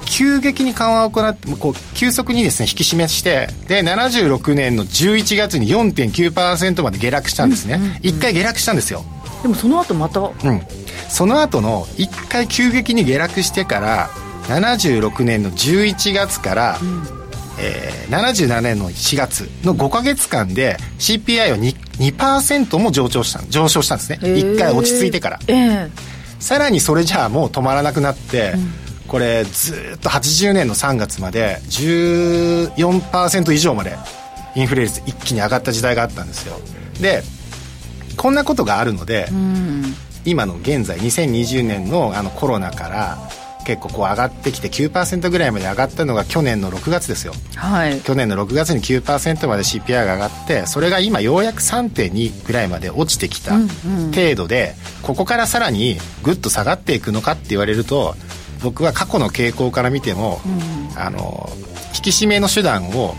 [0.09, 9.05] 急激に緩和を行ってこう急速にですね引き締めしてで76年の11月に4.9%まで下落したんですね、一、うん、回下落したんですよ。
[9.43, 10.21] でもその後また？
[10.21, 10.63] うん。
[11.09, 14.11] その後の1回急激に下落してから
[14.49, 17.03] 76年の11月から、うん、
[17.61, 25.91] えー、77年の4月の5か月間で CPI は 2%, 2も上昇した上昇したんですね、1回落ち着いてから、えー、
[26.41, 33.97] さらにそれじゃあもう止まらなくなって、うんこれずっと80年の3月まで14%以上まで
[34.55, 36.61] インフレ率一気に上がった時代があったんですよ。
[37.01, 37.23] で
[38.17, 39.95] こんなことがあるので、うん、
[40.25, 43.19] 今の現在2020年のあのコロナから
[43.65, 54.97] 結構こう上がってきて9%ぐらいまで上がったのが去年の6月ですよ、はい、去年の6月に9%まで CPI が上がってそれが今ようやく3.2ぐらいまで落ちてきた程度で、うん。
[54.97, 58.17] うん、ここからさらにぐっと下がっていくのかって言われると
[58.63, 61.49] 僕は過去の傾向から見ても、うん、あの
[61.95, 63.15] 引き締めの手段を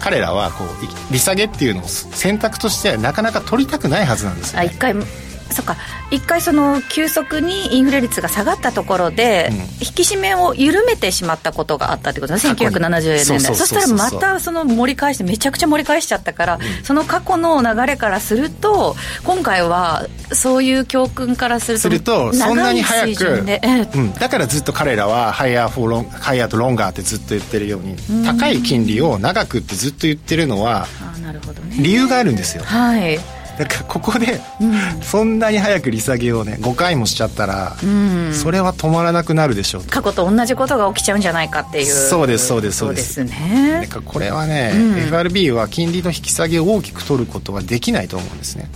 [0.00, 4.94] 彼らはこう利下げっていうのを選択としてはなかなか取りたくないはずなんですよ、ね、一回
[5.50, 5.76] そっか。
[6.10, 9.56] 一回その急速にインフレ率が下がったところで、うん。
[9.56, 12.54] 引き締めを緩めてしまったことがあったってことですね。
[12.54, 12.76] 過去に。
[12.76, 13.54] 1970年代。
[13.54, 16.32] そしたらまたその盛り返してめちゃくちゃ盛り返しちゃった。
[16.32, 23.44] から、その過去の流れからすると今回はそういう教訓からするとするとそんなに早く。
[23.94, 30.86] うん、だからずっと彼らは higher for long higher と longer ってずっと言ってるように高い金利を長くってずっと言ってるのは
[31.76, 31.82] ね。
[31.82, 32.64] 理由があるんですよ。
[32.64, 33.18] はい
[33.58, 34.40] だからここで、
[35.02, 37.76] そんなに早く利下げをね5回もしちゃったら、
[38.32, 39.90] それは止まらなくなるでしょうと。
[39.90, 41.86] 過去と同じことが起きちゃうんじゃないかっていう。
[41.86, 43.24] そうですそうですそうです。
[43.24, 43.80] ね。
[43.82, 44.72] だからこれはね、
[45.06, 48.70] FRB は金利の引き下げを大きく取ることはできないと思うんですね。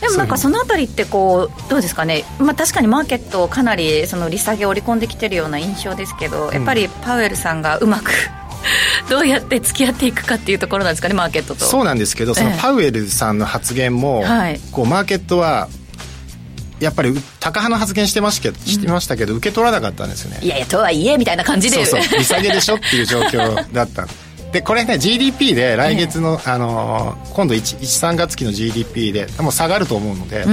[0.00, 0.64] でもなんかその。
[0.64, 8.10] あたりってこうどうですかね、まあ、確かにマーケットかなりその利下げを織り込んできてるような印象ですけどやっぱりパウエルさんがうまく
[9.08, 11.64] どうやって付き合っていくかっていうところなんですかねマーケットと。
[11.64, 14.60] そうなんですけどそのええパウエルさんの発言も、はい。
[14.72, 15.68] こうマーケットは
[16.80, 20.38] やっぱり高派の発言してましたけどしてましたけど、受け取らなかったんですよね。
[20.42, 21.84] いやいやとはいえみたいな感じで。
[21.84, 22.18] そうそう。
[22.18, 24.06] 利下げでしょっていう状況だった。
[24.54, 30.44] でこれね GDP で来月の、あのー今度13月期の GDP でもう下がると思うので、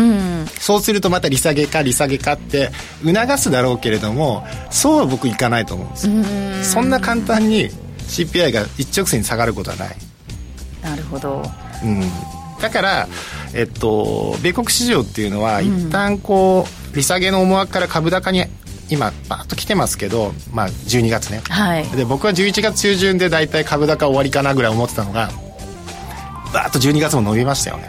[0.59, 2.71] そうするとまた利下げか利下げかって
[3.05, 6.13] 促すだろうけれどもそうは僕いかないと思うんですよ。
[6.63, 7.69] そんな簡単に
[8.11, 9.95] CPI が一直線に下がることはない。
[10.83, 11.43] なるほど。
[11.83, 12.01] うん、
[12.61, 13.07] だから、
[13.53, 18.45] えっと、米国市場っていうのは、一旦こう利下げの思惑から株高に
[18.89, 21.87] 今バーッと来てますけど、まあ、12月ね、はい。
[21.89, 25.29] で僕は11月中旬で大体株高終わりかなぐらい思ってたのが
[26.53, 27.87] バーッと12月も伸びましたよね、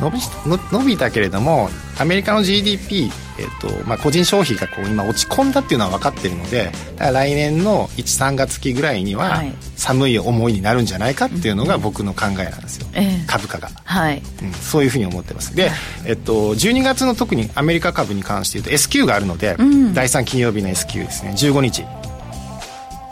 [0.00, 9.52] 伸びの伸びたけれどもアメリカの GDP、えっとまあ、個人消費がこう今落ち込んだっていうのは分かってるので来年の13月期ぐらいにははい。
[9.76, 13.24] 寒い思いになるんじゃないかっていうのが僕の考えなんですよ、ええ。
[13.28, 13.70] 株価が。
[13.84, 14.22] はい。
[14.42, 14.52] うん。
[14.52, 15.54] そういうふうに思ってます。
[15.54, 15.70] で、
[16.04, 19.56] えっと、12月の特にアメリカ株に関して言うと S q があるので、
[19.94, 21.30] 第3金曜日の S q ですね。
[21.36, 21.84] 15日。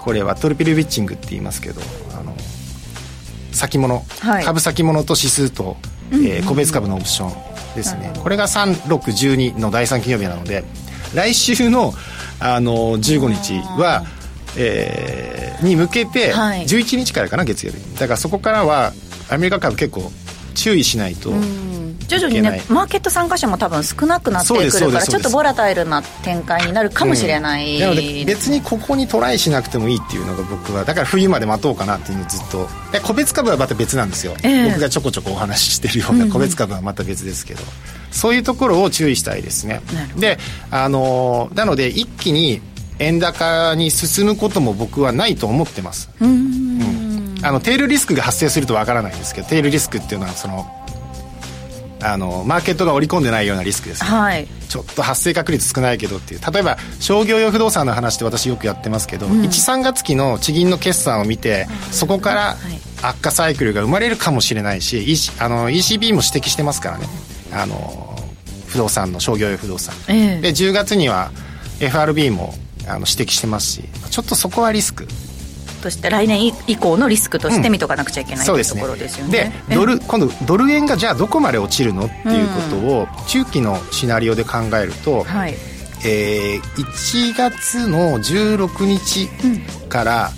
[0.06, 1.80] これはトリピルウィッチングって言いますけど
[2.12, 2.32] あの
[3.56, 4.44] 先物、はい。
[4.44, 5.76] 株先物と指数と、
[6.12, 8.12] えー個別株のオプションですね。
[8.22, 10.64] これが3612の第3金曜日なので
[11.14, 11.92] 来週の、
[12.38, 14.04] あの15日は
[14.56, 16.62] えーに向けてはい。
[16.64, 17.78] 11日からかな月曜日。
[17.98, 18.92] だからそこからは
[19.30, 20.12] アメリカ株結構
[20.56, 21.30] 注意しないと、
[22.08, 27.80] 徐々にねマーケット参加者も多分少なくなってくるからちょっとボラタイルな展開になるかもしれない、うん。
[27.80, 32.68] なので別にここにトライしなくてもいいっていうのが僕はだから冬まで待とうかなっていうのをずっと。
[32.90, 34.68] で個別株はまた別なんですよ、ええ。
[34.70, 37.62] 僕がちょこちょこお話ししてるような個別株はまた別ですけど、
[38.10, 39.82] そういうところを注意したいですね。
[40.16, 40.38] で
[40.70, 42.62] あのーなので一気に
[42.98, 46.08] 円高に進むことも僕はないと思ってます。
[46.20, 46.95] うん
[47.46, 50.66] あのテールリスクが発生するとわからないんですけどテールリスクっていうのはその
[52.02, 54.10] あのマーケットが織り込んでないようなリスクですね。
[54.10, 54.46] はい。
[54.68, 56.40] ちょっと発生確率少ないけどっていう。
[56.52, 62.56] 例えば商業用不動産の話って私よくやってますけど、13月期の地銀の決算を見て、そこからはい。
[63.02, 67.06] 悪化サイクルが生まれるかもしれないし、EC あの ECB も指摘してますからね。
[67.52, 68.18] あの
[68.66, 70.40] 不動産の商業用不動産、ええ。
[70.40, 71.30] で10月には
[71.80, 72.54] FRB も
[72.86, 75.06] あの指摘してますしちょっとそこはリスク
[75.86, 78.80] として来年以降のリスクとして見とかなくちゃいけない、というとそうですね。
[78.80, 79.32] ころですよね。
[79.32, 85.54] でえドル今度ドル円がじゃあどこまで落ちるのっていうことを中期のシナリオで考えると、はい。
[86.04, 89.28] えー1月の16日
[89.88, 90.30] から、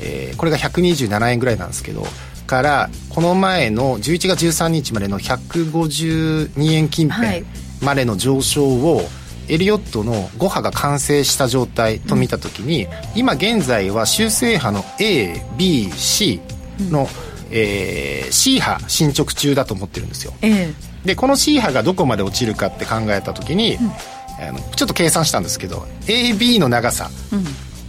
[0.00, 2.04] えーこれが127円ぐらいなんですけど
[2.46, 7.44] からこの前の11月13日までの152円近はい。
[7.44, 7.46] 辺
[7.84, 9.02] までの上昇を、
[9.48, 16.40] エリオットの5波が完成した状態と見た時に、今現在は修正波の ABC
[16.90, 17.08] の、
[17.50, 20.32] えー C 波進捗中だと思ってるんですよ。
[20.42, 20.72] え
[21.04, 21.06] え。
[21.06, 23.78] でこの C 波がどこまで落ちるかって考えた時に、
[24.40, 27.10] あのちょっと計算したんですけど AB の長さ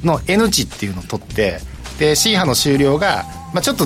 [0.03, 1.59] の N 値っていうのを取って
[1.99, 3.85] で C 波の終了が、まあ、ちょっと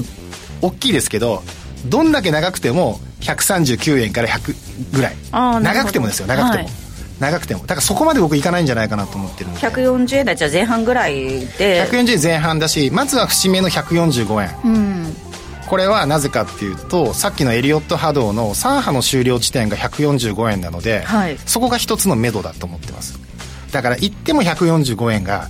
[0.62, 1.42] 大きいですけど
[1.88, 5.16] どんだけ長くても139円から100ぐらい。
[5.32, 6.81] 長くてもですよ長くても、はい
[7.22, 9.60] 長くてもだからそこまで僕いかないんじゃないかなと思ってるんで。
[9.60, 11.86] 140円台じゃ前半ぐらいで。
[11.86, 14.76] 140円前半だしまずは節目の145円。
[14.76, 15.16] うん。
[15.68, 21.38] これはなぜかっていうとさっきのエリオット波動の3波の終了地点が145円なので、はい。
[21.46, 23.20] そこが一つの目処だと思ってます。
[23.72, 25.48] だから行っても145円が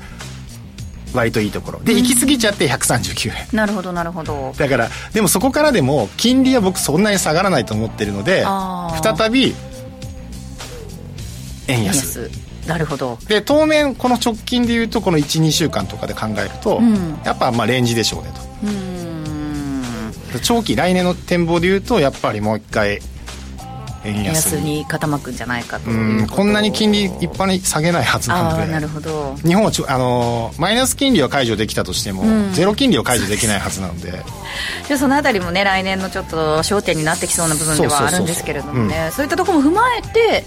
[1.13, 1.79] 割といいところ。
[1.79, 3.47] で行き過ぎちゃって139円。
[3.53, 4.53] なるほどなるほど。
[4.57, 8.43] だからでもそこからでも金利は僕そんなに下がらないと思ってるので
[9.01, 9.55] 再び
[11.71, 12.29] 円安。
[12.29, 12.67] 安。
[12.67, 13.17] なるほど。
[13.27, 17.19] で当面この直近でいうとこの12週間とかで考えると、ん。
[17.23, 18.29] やっぱまあレンジでしょうね
[18.63, 19.81] うーん。
[20.31, 22.99] と長期来年の展望でいうとやっぱりもう一回
[24.03, 28.71] 円安にに傾くんじゃないかとうんこんなに金利一般に下げないはずなので。
[28.71, 29.35] なるほど。
[29.45, 34.11] 日本はちょあのマイナス金利は解除できたとしても、ゼロ金利を解除できないはずなので。
[34.87, 39.11] じゃあそのあたりもね来年のちょっと焦点になってきそうな部分ではあるんですけれどもね。
[39.15, 40.45] そういったところも踏まえて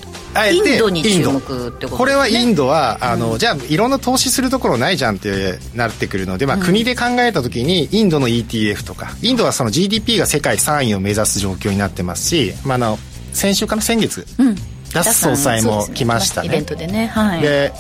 [0.53, 1.99] インドに注目ってことね。
[1.99, 12.99] これはインドはあの、じゃあいろんな投資するところないじゃんってなってくるので、まあ、国で考えた時にインドの ETF とかインドはその GDP が世界3位を目指す状況になってますし、まあ、あの
[13.35, 13.83] 先週かな？
[13.83, 14.55] 先月、うん。
[14.93, 16.49] ダス総裁も来ましたね。
[16.49, 17.43] イベントでねはい。
[17.43, 17.73] で、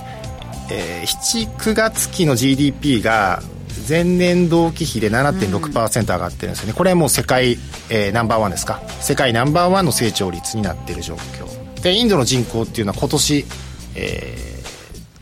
[0.70, 3.40] えー、79月期の GDP が
[3.88, 7.58] 前年同期比で7.6%上がってるんですよね、これはもう世界、
[7.90, 8.82] えーナンバーワンですか？
[9.00, 11.82] 世界ナンバーワンの成長率になっている状況。
[11.82, 13.44] でインドの人口っていうのは今年、
[13.94, 14.36] え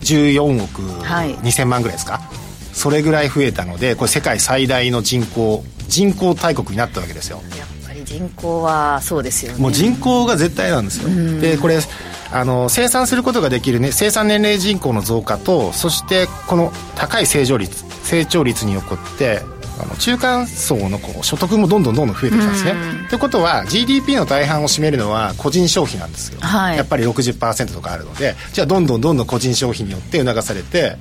[0.01, 1.35] ー、14億はい。
[1.37, 2.21] 2000万ぐらいですか、
[2.73, 7.43] それぐらい増えたのでこれ世界最大の人口人口大国になったわけですよ
[8.05, 9.59] り人口はそうですよね。
[9.59, 11.79] もう人口が絶対なんですよ、でこれ
[12.33, 19.43] あの生産することができる、ね、生産年齢人口の増加とそしてこの高い成長率成長率によって
[19.79, 22.75] あの中間層のこう所得もどんどんどんどん増えてきたんですね。
[23.09, 26.77] ということは GDP の大半を占めるのは個人消費なんですよ、はい。
[26.77, 30.97] やっぱり60%とかあるのでじゃあどんどんどんどん個人消費によって促されて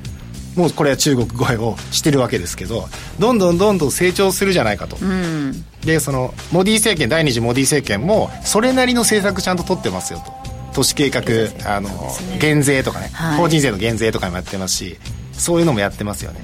[0.55, 2.87] もうこれは中国超えをしてるわけですけど
[3.19, 5.65] どんどんどんどん成長するじゃないかと、うん。
[5.85, 10.33] でそのモディ政権第二次モディ政権もそれなりの政策ちゃんと取ってますよと。
[10.73, 11.21] 都市計画
[11.69, 11.89] あの
[12.39, 13.37] 減税とかね、はい。
[13.37, 14.97] 法人税の減税とかもやってますし
[15.33, 16.39] そういうのもやってますよね。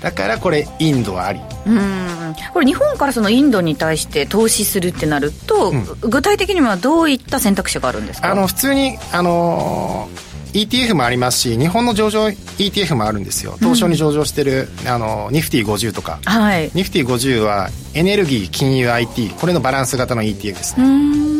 [0.00, 1.40] だからこれインドはあり。
[1.66, 2.34] うん。
[2.54, 8.30] これ日本からそのインドに対して投資するってなると、具体的にはどういった選択肢があるんですか？
[8.30, 10.08] あの普通にあの
[10.52, 13.56] ETF もありますし日本の上場 ETF もあるんですよ。
[13.60, 16.20] 東証に上場してる、あのニフティ50とか。
[16.24, 16.70] はい。
[16.74, 20.84] ニフティ50はエネルギー金融 IT これのバランス型の ETF ですね。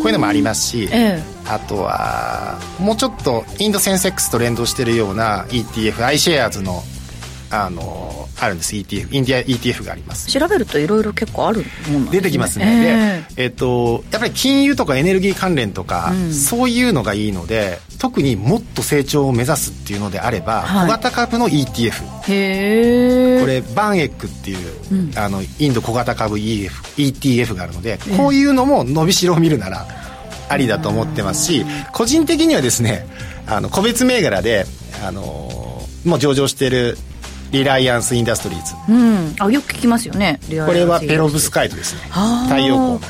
[0.00, 6.82] こういうのもありますし、えあとはもうちょっとインドセンセックスと連動してるような ETF アイシェアーズの
[7.50, 8.74] あのあるんです。
[8.74, 10.28] ETF インディア ETF があります。
[10.30, 12.10] 調べるといろいろ結構あるもんね。
[12.10, 20.86] 出てきますね、えで、えっとやっぱり金融とかエネルギー関連とか、そういうのがいいので特にもっと成長を目指すっていうのであれば、はい。
[20.86, 21.92] 小型株の ETF
[22.28, 23.40] えへえ。
[23.40, 24.58] これバンエックっていう、
[25.16, 29.86] あのインド小型株 EF ETF があるので、こういうのも伸びしろを見るなら
[30.50, 33.06] ありだと思ってますし個人的にはですね
[33.46, 34.66] あの個別銘柄で
[35.04, 35.22] あの
[36.04, 36.98] もう上場している
[37.52, 39.34] リライアンス・インダストリーズうん。
[39.38, 40.40] あよく聞きますよね。
[40.66, 42.02] これはペロブスカイトですね。
[42.12, 42.54] あー。
[42.54, 42.92] 太陽光。
[42.92, 43.00] の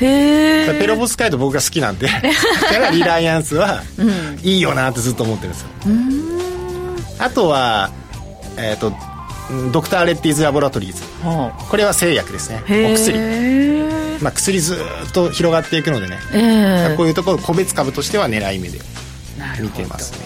[0.00, 3.82] へえペロブスカイト僕が好きなんで だからリライアンスは
[4.42, 5.68] いいよなってずっと思ってるんですよ。
[7.18, 7.90] あとは
[8.58, 8.92] えっ、と
[9.50, 11.02] うんドクター・レッティーズ・ラボラトリーズ。
[11.22, 12.62] これは製薬ですね。
[12.68, 13.16] お薬。
[13.18, 16.96] へまあ、薬ずーっと広がっていくのでね、ええ。
[16.96, 18.78] こういうところ個別株としては狙い目で
[19.60, 20.18] 見てますね。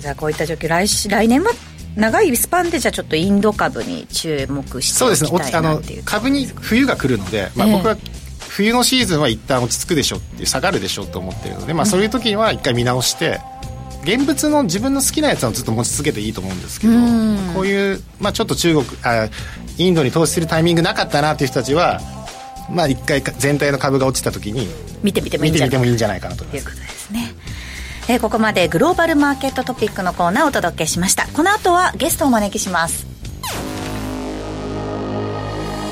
[0.00, 1.52] じゃあこういった状況来し来年は
[1.96, 7.96] 長いスパンでじゃあちょっとインド株に注目してそうですねおきたいおあのなっていう株に冬が来るので、まあ、ええ僕は
[8.48, 13.40] 冬のシーズンは一旦落ち着くでしょっていう下がるでしょと思ってるので、まあ、そういう時には一回見直して
[14.04, 16.92] 現物の自分の好きなやつはずっと持ち続けていいと思うんですけど
[17.54, 19.28] こういう、まあ、ちょっと中国あ
[19.78, 22.00] インドに投資するタイミングなかったなっていう人たちは
[22.70, 24.68] まあ一回全体の株が落ちた時に
[25.02, 26.76] 見てみてもいいんじゃないかなと思といういます。
[26.76, 27.34] ことですね
[28.08, 31.26] えーここまでグローバルマーケットトピックのコーナーをお届けしました。
[31.28, 33.06] この後はゲストをお招きします。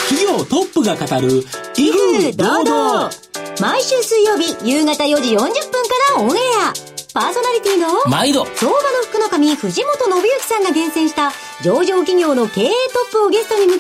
[0.10, 1.44] 企業トップが語る
[1.78, 3.10] 威風堂々。
[3.60, 5.52] 毎週水曜日夕方4時40分か
[6.18, 6.40] らオンエ
[6.94, 8.46] アパーソナリティの毎度。
[8.46, 8.78] 相場の
[9.10, 11.32] 福の神藤本信之さんが厳選した
[11.64, 12.74] 上場企業の経営ト
[13.10, 13.80] ップをゲストに迎え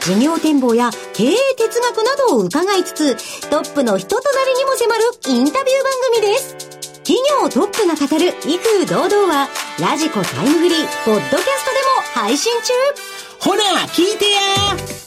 [0.00, 6.56] 事業展望や経営哲学などを伺いつつトップの人となりにも迫るインタビュー番組です。
[7.04, 9.48] 企業トップが語る威風堂々は
[9.80, 12.72] ラジコタイムフリーポッドキャストでも配信中。
[13.40, 15.01] ほら聞いてや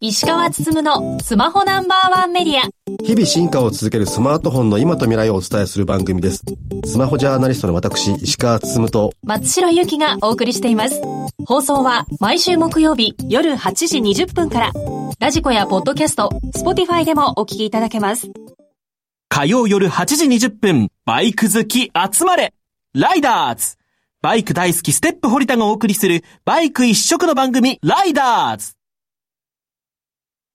[0.00, 2.62] 石川つつむのスマホナンバーワンメディア。
[3.04, 6.44] 日々進化を続けるスマートフォンの今と未来をお伝えする番組です。
[6.84, 11.00] スマホジャーナリストの私、石川つつむと、松代ゆきがお送りしています。
[11.46, 14.72] 放送は毎週木曜日夜8時20分から。
[15.20, 18.30] ラジコやポッドキャスト、スポティファイでもお聞きいただけます。
[19.28, 22.54] 火曜夜8時20分、バイク好き集まれ
[22.94, 23.76] ライダーズ
[24.22, 28.76] バイク大好きステップ堀田がお送りするバイク一色の番組ライダーズ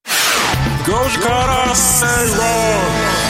[0.09, 2.05] 5時から誠
[2.35, 3.29] 論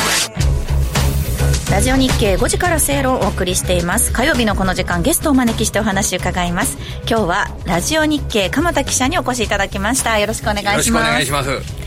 [1.72, 4.12] ラジオ日経5時から誠論をお送りしています。
[4.12, 6.78] 火曜日のこの時間ゲストをお招きしてお話を伺います。
[7.08, 10.18] 今日はラジオ日経鎌田記者にお越しいただきました。
[10.20, 10.72] よろしくお願いします。
[10.72, 11.80] よろしくお願いします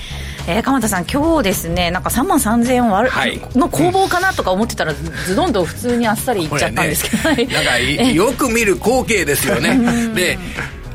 [0.48, 9.78] えー、鎌田さん、今日ですね、なんか3万3000円割る、はい、の攻防かなとか思ってたら、ズドンと普通にあっさりいっちゃったんですけど、ね、なんかよく見る光景ですよね。
[10.14, 10.38] で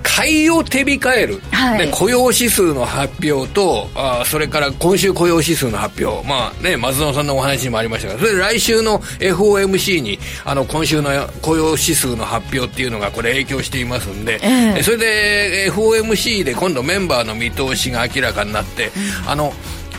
[0.04, 6.28] 買いを手控える、はい、で雇用指数の発表とあそれから今週雇用指数の発表。
[6.28, 11.10] まあね松野さんのお話にもありましたがそれで来週の FOMC にあの今週の
[11.41, 18.91] 雇用指数の発表っていうのがこれ影響していますんで、えー、それで FOMC で今度メンバーの見通しが明らかになって、
[19.24, 19.52] うん、あの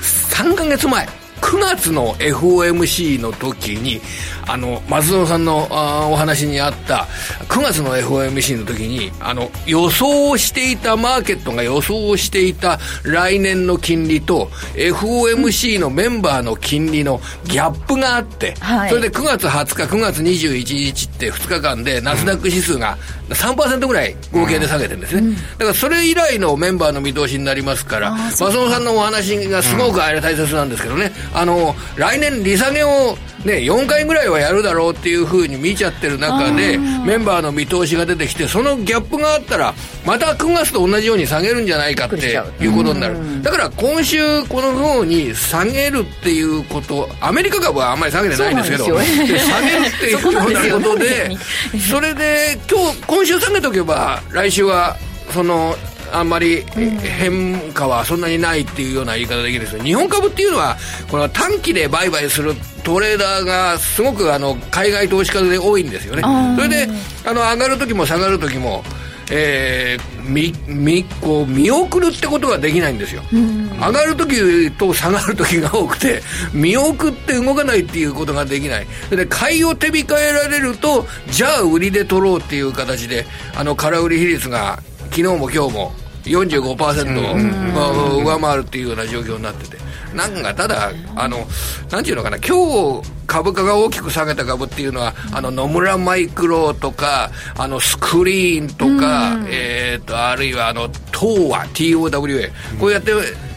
[0.02, 1.06] 3か月前
[1.40, 4.00] 9月の FOMC の時に
[4.48, 7.06] あの松園さんのあお話にあった
[7.48, 22.96] 9月の FOMC の時にあの予想をしていたマーケットが予想をしていた来年の金利と FOMC のメンバーの金利のギャップがあって、はい、それで9月20日9月21日って2日間でナスダック指数が
[23.28, 39.74] 3%ぐらい合計で下げてるんですね、うん、だからそれ以来のメンバーの見通しになりますから松尾さんのお話がすごくあれ大切なんですけどね、あの来年利下げをね、4回ぐらいはやるだろうっていうふうに見ちゃってる中でメンバーの見通しが出てきてそのギャップがあったら
[40.04, 42.16] また9月と同じように下げるんじゃないかって
[42.60, 43.42] いうことになる。
[43.42, 51.30] だから今週このように下げるっていうことアメリカ株はあんまり下げてないんですけど下げるっていうようなことで
[51.90, 54.96] それで今日今週下げとけば来週は
[55.32, 55.76] その
[56.12, 60.76] あんまり変化はそんなにないっていうような言い方できるんです日本株っていうのは
[61.10, 62.54] この短期で売買する
[62.84, 66.22] トレーダーがすごくあの海外投資家で多いんですよね。
[66.56, 66.88] それで
[67.26, 68.82] あの上がる時も下がる時も
[69.30, 78.86] えー、みみこう見送るってことができないんですよ、上がる時と下がる時が多くて見送って動かないっていうことができない。
[79.10, 85.92] で買いを手控えられるとじゃあ売りで取ろうっていう形であの空売り比率が昨日も今日も
[86.24, 89.78] 45%を上回るっていうような状況になってて。
[90.14, 91.46] なんかただあの
[91.90, 102.50] なんていうのかな今日株価が大きく下げた株っていうのはあの野村マイクロとかあのスクリーンとか、えっ、とあるいはあの TOWA TOWA
[102.80, 103.12] こうやって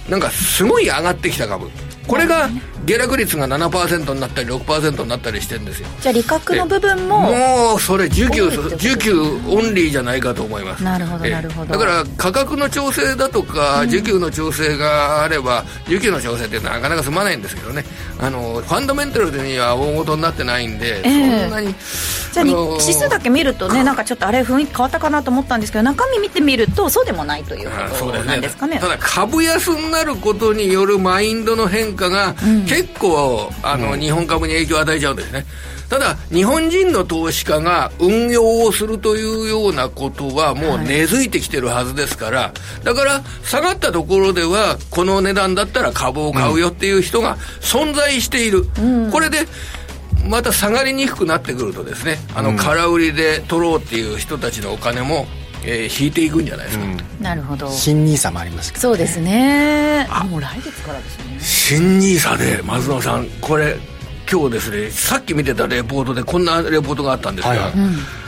[0.10, 1.70] なんかすごい上がってきた株。
[2.08, 2.50] これが
[2.86, 5.88] 下落率が7%になったり6%になったりしてるんですよ。
[6.00, 10.84] じゃあ利確の部分ももうそれ需給需給オンリーじゃないかと思います。
[10.84, 11.74] なるほどなるほど。
[11.74, 17.84] だから価格の調整だとか需給の調整があれば、うん、需給の調整ってなかなか済まないんですけどね。
[18.20, 21.76] あのファンダメンタルには大事になってないんで、えー、そんなに
[22.32, 27.70] じゃあ、指数だけ見るとねなんかちょっとあれ雰囲気変わったかなと思ったんですけど中身見てみるとそうでもないという
[28.00, 32.34] ことなんですかね、ね、ただ株安になることによるマインドの変化が、
[32.72, 35.46] 結構あの、日本株に影響を与えちゃうんですね。
[35.90, 42.54] ただ日本人の投資家が運用をするというようなことはもう根付いてきてるはずですから、
[42.86, 49.40] だから下がったところではこの値段だったら株を買うよっていう人が存在している、うん、これで
[50.26, 55.26] また下がりにくくなってくるとですねあの空売りで取ろうっていう人たちのお金も
[55.64, 57.70] えー、引いていくんじゃないですか、うん、なるほど。
[57.70, 60.08] 新ニーサもありますけど、ね、そうですね。
[60.10, 61.40] あもう来月からですね。
[61.40, 63.78] 新ニーサで松野さんこれ
[64.32, 67.72] 今日ですねさっき見てたレポートでこんなレポートがあったんですが、はい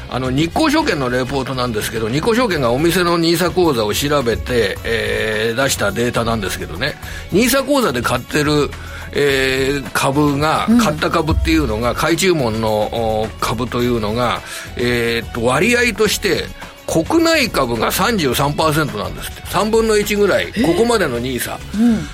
[0.10, 6.94] あの日興証券のレポートなんですけど日興証券がお店の NISA 口座を調べて、えー、出したデータなんですけどね。
[7.32, 8.70] NISA 口座で買ってる
[9.16, 14.42] えー、株が、買った株っていうのが、買い注文の株というのが、
[14.76, 16.46] えー、と割合として
[16.86, 19.42] 国内株が33%なんですって。
[19.44, 20.48] 3分の1ぐらい。
[20.48, 21.58] ここまでの NISA、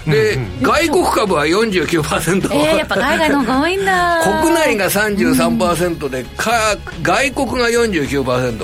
[0.05, 4.41] うん、で、うん、外国株は49%、えー、やっぱ海外の方が多いんだ。
[4.41, 8.57] 国内が33%で、か外国が49%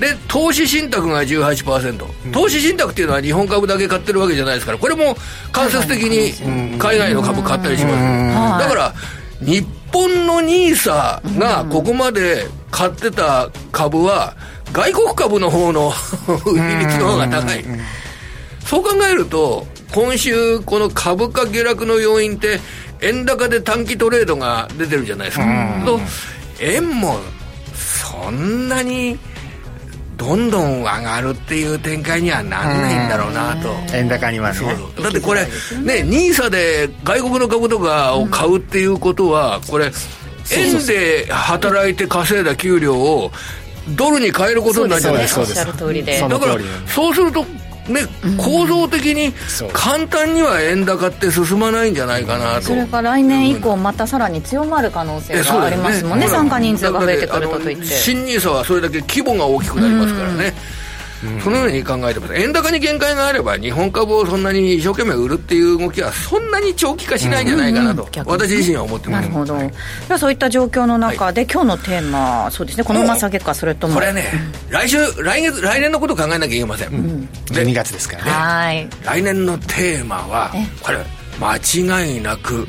[0.00, 5.14] で投資信託が18%、投資信託っていうのは日本株だけ買ってるわけじゃないですからこれも
[5.52, 8.94] 間接的に海外の株買ったりします、だから
[9.40, 14.34] 日本の NISA がここまで買ってた株は
[14.72, 15.96] 外国株の方の比
[16.78, 17.64] 率の方が高い。
[18.64, 22.60] そう考えると今週この株価下落の要因って
[23.00, 25.44] 円高で短期トレードが出てるじゃないですか。
[25.84, 25.98] と
[26.60, 27.18] 円も
[27.74, 29.18] そんなに
[30.16, 33.74] どんどん上がるっていう展開にはならないんだろうなと。
[33.94, 34.60] 円高にはね。
[35.02, 39.90] だってこれね NISA で外国の株とかを買うっていうことはこれ
[40.52, 43.32] 円で働いて稼いだ給料を
[43.96, 45.44] ドルに変えることになるじゃないですか。
[45.44, 47.44] だからそうすると
[47.88, 48.02] ね、
[48.36, 49.32] 構造的に
[49.72, 52.62] 簡単には円高って進まないんじゃないかなと。
[52.62, 57.86] それから来年以降またさらに強まる可能性がありますもんね参加人数が増えてくるとといって。
[57.86, 60.54] 新 NISA はそれだけ規模が大きくなりますからね、
[61.42, 62.34] そのように考えてます。
[62.34, 69.22] 円高に限界があれば日本株をそんなに一生懸命売るっていう動きはそんなに長期化しないんじゃないかなと、私自身は思ってます。
[69.22, 69.72] なるほど、で
[70.08, 72.84] はそういった状況の中で、今日のテーマそうですね。
[72.84, 73.94] このまま下げかそれとも。
[73.94, 74.32] これね、
[74.70, 78.30] 来週来月来年のことを考えなきゃいけません、うん、12月ですからね。
[78.30, 78.88] はい。
[79.04, 80.52] 来年のテーマは
[80.82, 80.98] これ
[81.38, 82.66] 間違いなく、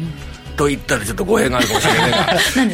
[0.57, 2.27] と言ったらちょっと語弊があるかもしれないが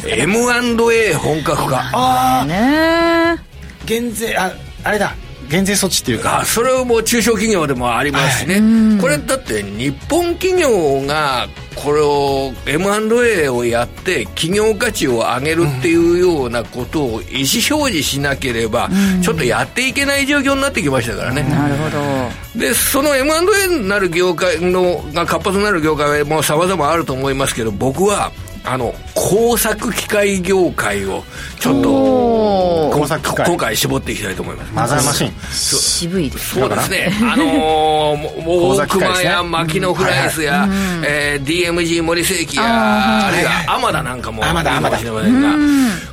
[0.16, 1.90] M&A 本格化。
[1.92, 3.42] ああね
[3.86, 4.52] 減税あ
[4.84, 5.14] あれだ
[5.48, 6.44] 減税措置っていうか。
[6.44, 18.90] それも中小企業でもありますしね、はい、これだって日本企業がこれを M&A をやって企業価値を上げるっていうようなことを意思表示しなければ、
[19.22, 22.58] ちょっとやっていけない状況になってきましたからね、なるほど。
[22.58, 28.32] でその M&A になる業界のが活発になる業界もさまざまあると思いますけど僕は
[28.70, 31.24] あの工作機械業界を
[31.58, 33.46] ちょっと工作機械。
[33.46, 34.72] 今回絞っていきたいと思います。
[34.74, 35.32] マザーマシン。
[35.50, 37.10] 渋いですそうですね。
[37.22, 40.78] あのー、 大熊や牧野フライスや、うんはい。
[40.78, 44.98] はい、えー、DMG 森世紀やあるいはアマダなんかもアマダアマダ。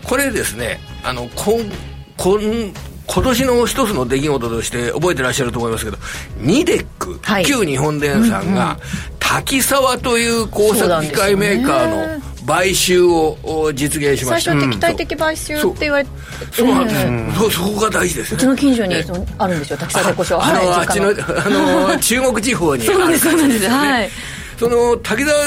[0.04, 1.70] これですねあのこん
[2.16, 2.74] こん
[3.08, 5.98] 今年の一つの出来事として覚えてらっしゃると思いますけど
[6.38, 8.78] ニデック、はい、旧日本電産が、
[9.20, 14.52] 滝沢という工作機械メーカーの買収を実現しました。
[14.52, 16.10] 最初敵対的買収って言われて、
[16.52, 18.38] そうなんです、そうそこが大事ですね。
[18.38, 18.96] うちの近所に
[19.38, 19.78] あるんですよ。
[19.78, 20.44] 滝沢鉄工所。
[20.44, 21.50] あの、あっちのあ
[21.94, 23.68] の 中国地方にそうですそうです。
[23.68, 24.10] はい。
[24.58, 25.38] その滝沢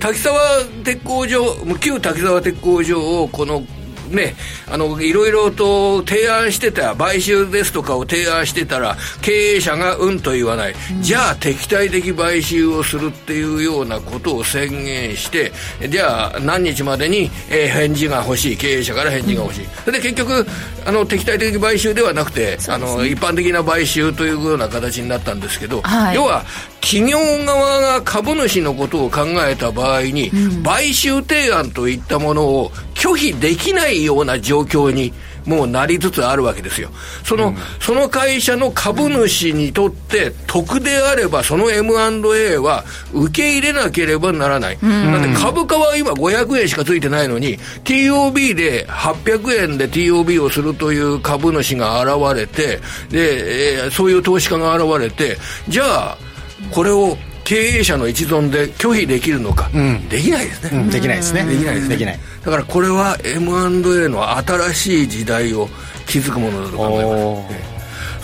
[0.00, 0.40] 滝沢
[0.84, 3.62] 鉄工所旧滝沢鉄工所をこの
[4.14, 4.34] ね、
[4.70, 15.52] あの、いろいろと提案してた、買収ですとかを提案してたら、経営者がうんと言わない、うん、じゃあ敵対的買収をするっていうようなことを宣言して、
[15.88, 19.66] じゃあ何日までに、えー、返事が欲しい、経営者から返事が欲しい。
[19.84, 20.46] それで結局、
[20.86, 26.44] あの、敵対的買収ではなくて、ね、あの、一般的な買収というような形になったんですけど、はい、要は、
[26.84, 35.14] 企業側が株主のことを考えた場合に、うん、買収提案といったものを拒否できないような状況に
[35.46, 36.90] もうなりつつあるわけですよ。
[37.24, 44.78] その、うん、その会社の株主にとって得であれば、その M&A は受け入れなければならない。
[44.82, 52.80] うん、だって株価は今500円しかついてないのに、TOB で800円で TOB をするという株主が現れて、
[53.10, 56.18] で、えー、そういう投資家が現れて、じゃあ、
[56.74, 61.44] これを経営者の一存で拒否できるのか、うん、できないですね、うん、できないですね。
[61.44, 62.18] できないですできない。
[62.44, 65.68] だからこれは M&A の新しい時代を
[66.06, 67.73] 築くものだと考えます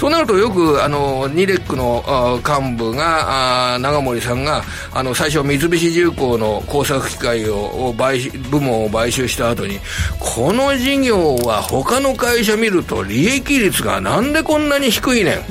[0.01, 2.03] そうなるとよくあのニレックの
[2.39, 4.63] 幹部が長森さんが
[4.95, 9.79] あの最初三菱重工の工作機械を買部門を買収した後に
[10.19, 15.45] この事業は他の会社見ると利益率がなんでこんなに低いねん、うん、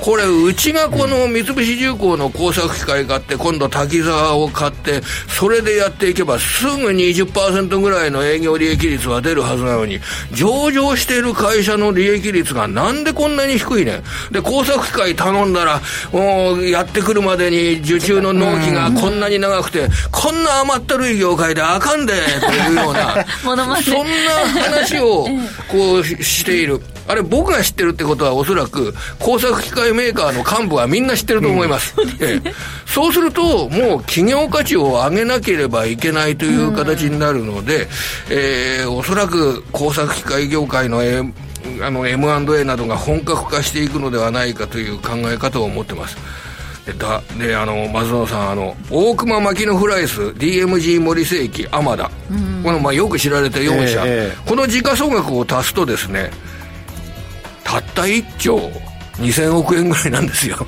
[0.00, 10.00] これうちがこの三菱重工の工作機械買って今度滝沢を買ってそれでやっていけばすぐ20%ぐらいの営業利益率は出るはずなのに
[10.32, 14.02] 上場している会社の利益率がなんでこんなに低いねんね。
[14.30, 15.80] で工作機械頼んだら
[16.12, 23.24] もうやってくるまでに受注の納期がこんなに長くて、こんな甘ったるい業界であかんでというような。
[23.42, 23.64] そんな
[24.62, 25.28] 話を
[25.68, 26.80] こうしている。
[27.08, 32.08] あれ僕が知ってるってことはおそらく工作機械メーカーの幹部はみんな知ってると思います、うん。
[32.08, 32.54] そうすね、
[32.86, 37.88] そうするともう企業価値を上げなければいけないという形になるので、うん、
[38.30, 41.32] えー、おそらく工作機械業界の、えー
[41.82, 46.16] あの M&A などが本格化していくのではないかという考え方を持ってます。
[46.86, 52.10] でだであの松野さんあの大熊牧野フライス DMG 森世紀アマダ、
[52.64, 56.30] このまあよく知られた4社、えー、この時価総額を足すとですね
[57.62, 58.56] たった1兆
[59.18, 60.56] 2000億円ぐらいなんですよ。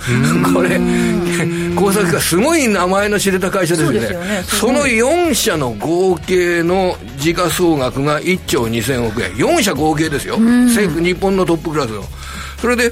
[0.55, 0.79] これ
[1.75, 4.43] 工作がすごい名前の知れた会社ですよね。
[4.45, 9.33] そ、ね、の4社の合計の時価総額が1兆2000億円。
[9.33, 10.37] 4社合計ですよ。
[10.37, 12.03] 日本のトップクラスの。
[12.61, 12.91] それで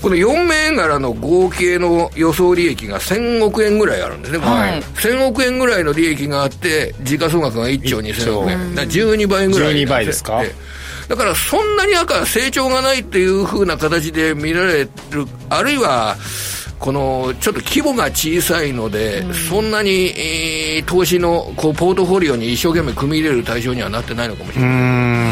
[0.00, 8.74] この4銘柄の合計の予想利益が1000億円ぐらいあるんですね、はい、1000億円ぐらいの利益があって時価総額が1兆2000億円。
[8.74, 10.42] だ12倍ぐらい12倍ですか？
[11.08, 14.90] だからそんなに赤成長がないっていうふうな形で見られる
[15.50, 16.16] あるいは
[16.82, 25.28] このちょっと規模が小さいので、うん、そんなに、えー、投資のこうポートフォリオに一生懸命組み入れる対象にはなってないのかもしれな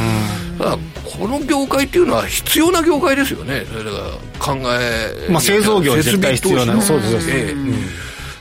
[0.56, 0.58] い。
[0.58, 3.64] ただこの業界っていうのは必要な業界ですよね。
[3.64, 7.52] だから考え、まあ、製造業絶対必要なそうです、ええ。
[7.52, 7.74] うん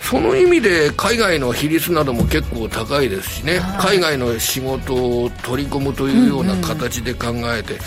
[0.09, 7.79] その意味で海外の比率なども結構高いですしね、海外の仕事を取り込むというような形で考えて、うん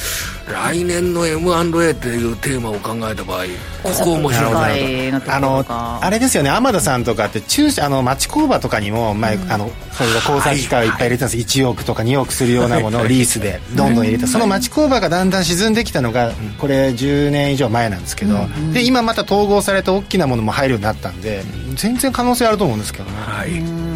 [0.46, 3.44] うん、来年の M&A っていうテーマを考えた場合
[3.82, 5.34] ここ面白いなと。
[5.34, 6.50] あのあれですよね。
[6.50, 18.36] 天田さんとかって中あの町工場とかにも前、うん、あのそれが交際機会をいっぱい入れたんです、はい、1億とか2億するようなものをリースでどんどん入れた、その町工場がだんだん沈んできたのがこれ10年以上前なんですけど、
[18.72, 21.42] で今また統合された大きなものも入るようになったんで
[21.74, 23.10] 全然可能性あると思うんですけどね。
[23.16, 23.91] はい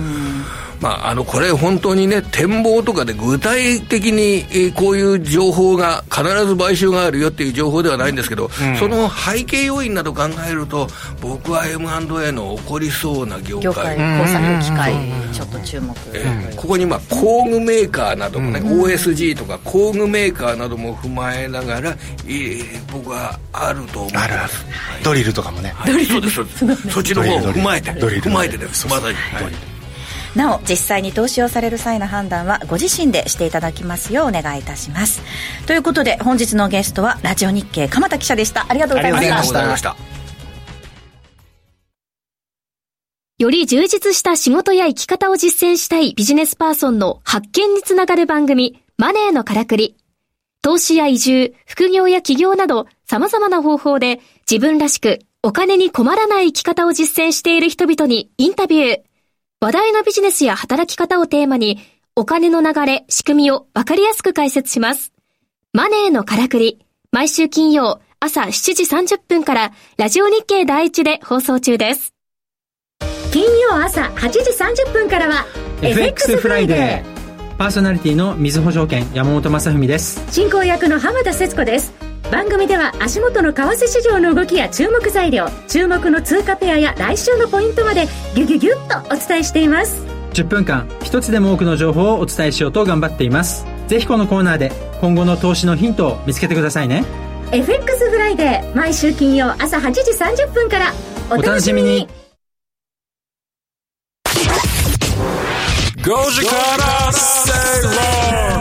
[0.81, 10.87] まあ、あのこれ本当にね展望とかで具体的に、えー、こういう情報が必ず買収があるよっていう情報ではないんですけど、うん、その背景要因など考えると
[11.21, 13.67] 僕は M&A の起こりそうな業界。
[13.67, 14.95] 業界工作機械
[15.33, 24.65] ちょっと注目、えー、ここにまあ工具メーカーなどもね、うん、OSG とか工具メーカーなども踏まえながら、えー、僕はあると思います、
[25.03, 26.91] ドリルとかもね、はい、ドリルそうです。
[26.91, 28.87] そっちの方を踏まえて踏まえてです。
[28.89, 29.76] まさに、はい
[30.37, 35.23] なお実際に投資をされる際の判断はご自身でしていただきますようお願いいたします
[35.67, 39.97] ということで本日のゲストはラジオ日経鎌田記者でしたありがとうございました
[43.39, 49.95] より充実した仕事や生き方を実践したいビジネスパーソンの発見につながる番組、マネーのからくり。
[50.63, 54.21] 投資や移住、副業や起業など様々な方法で
[54.51, 59.01] 自分らしくお金に困らない生き方を実践している人々にインタビュー。
[59.59, 61.79] 話題のビジネスや働き方をテーマに、
[62.15, 65.13] お金の流れ、仕組みをわかりやすく解説します。
[65.73, 72.13] マネーのからくり、毎週金曜朝7時30分からラジオ日経第一で放送中です。
[73.33, 75.47] 金曜朝8時30分からは
[75.81, 77.57] FX フライデー。
[77.57, 80.23] パーソナリティの水保証券山本正文です。
[80.31, 81.95] 進行役の浜田節子です。
[82.31, 90.05] 番組では足元の為替市場の動きや注目材料注目の通貨ペアや来週のポイントまでギュギュギュッとお伝えしています。
[90.33, 93.65] 10分間一つでも多くの情報をお伝えしようと頑張っています。
[93.87, 97.05] ぜひこのコーナーで今後の投資のヒントを見つけてくださいね。
[97.53, 100.93] FX フライデー毎週金曜朝8時30分から
[101.31, 102.09] お楽しみに。
[106.03, 108.56] 5時から正論ラ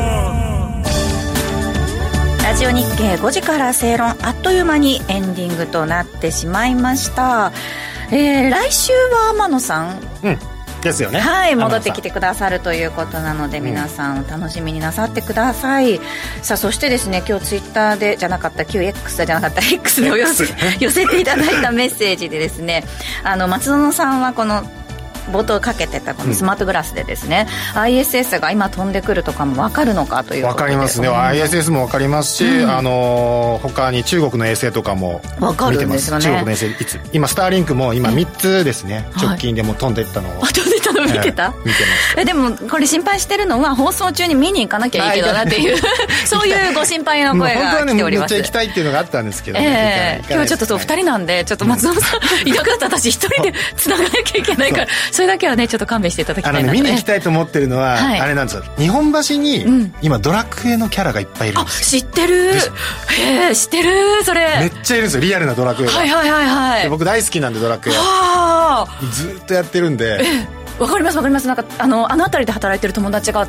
[2.56, 7.52] ジオ日経5時から正論あっという間にエンディングとなってしまいました、
[8.12, 10.40] えー、来週は天野さん、うん。
[10.82, 11.20] ですよね。
[11.20, 16.02] はい戻ってきてくださるということなので皆さん楽しみになさってください、うん、
[16.44, 20.46] さあそしてですね今日ツイッターでじゃなかった QX じゃなかった X でお寄せ
[20.80, 22.86] 寄せていただいたメッセージでですね
[23.24, 24.64] あの松園さんはこの
[25.32, 35.22] 冒頭かけてたこのスマートグラスでですね、うん、ISS が今飛んでくるとかも分かるのかという分かりますね、うん、ISS も分かりますし、うん、あの他に中国の衛星とかも
[35.72, 36.12] 見てます。
[36.12, 41.06] 中国の衛星いつ今スターリンクも今3つですね、直近でも飛んでいったのを、はい、飛んでったの？
[41.06, 42.20] 見てた、見てます。
[42.20, 45.78] えでもこれ心配してるのは放送中に見に行かなきゃいいけどなっていう
[46.26, 58.64] そういうご心配の声が来ております、ね、めっちゃ行きたいっていうのがあったんですけど、ね、えー、今日ちょっとそう2人なんでちょっと松野さん いなくなった私一人でつながなきゃいけないからそれだけはねちょっと勘弁していただきたいなと、ね、見に行きたいと思ってるのは、はい、あれなんですよ。
[58.78, 62.52] 日本橋に今ドラクエのキャラがいっぱいいるんです知ってる？
[62.52, 64.24] へえ知ってる？
[64.26, 64.46] それ。
[64.60, 65.22] めっちゃいるんですよ。
[65.22, 65.94] リアルなドラクエが。
[65.94, 66.90] はいはいはいはい。
[66.90, 67.94] 僕大好きなんでドラクエ。
[69.14, 70.20] ずっとやってるんで。
[70.80, 71.48] わかりますわかります。
[71.48, 73.48] なんかあのあの辺りで働いてる友達が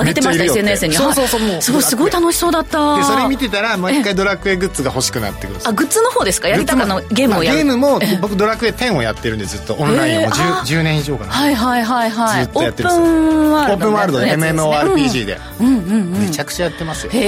[0.00, 0.94] 上げてました SNS に。
[0.94, 1.62] そうそうそうもう。
[1.62, 2.96] すごいすごい楽しそうだった。
[2.96, 6.48] でそれ見てたらもう一回ドラクエグッズが欲しくなってくるあグッズの方ですか？
[6.48, 7.58] やりたかのゲームをやる。
[7.58, 10.30] ゲームも僕ドラクエ10をやってるんでずっとオンラインを。
[10.30, 11.32] 10, 10年以上かな。
[11.32, 12.44] はいはいはいはい。
[12.44, 17.12] ずっとやってるオープンワールド、オープンワールド MMORPG で、うんうんうんめちゃくちゃやってますよ。
[17.12, 17.18] へ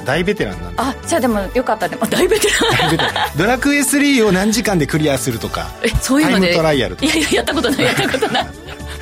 [0.00, 0.02] え。
[0.04, 0.74] 大ベテランなんで。
[0.78, 1.96] あじゃあでもよかったね。
[2.10, 2.98] 大ベテラン。
[3.36, 5.70] ドラクエ3を何時間でクリアするとか。
[5.82, 6.40] えそういうので。
[6.40, 8.46] タイムトライアルいやいややったことないやったことない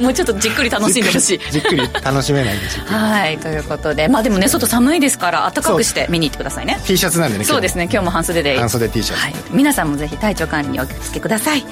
[0.00, 1.40] もうちょっとじっくり楽しんでほしい。
[1.50, 3.38] じっくり楽しめないんですはい。
[3.38, 4.08] ということで。
[4.08, 6.78] まあでもね外寒いですから暖かくして見に行ってくださいね。
[6.84, 7.84] T シャツなんでねそうですね。
[7.84, 8.58] 今日も半袖で。
[8.58, 11.64] 半袖 T シャツ、はい、皆さんもぜひ体調管理にお気をつけください。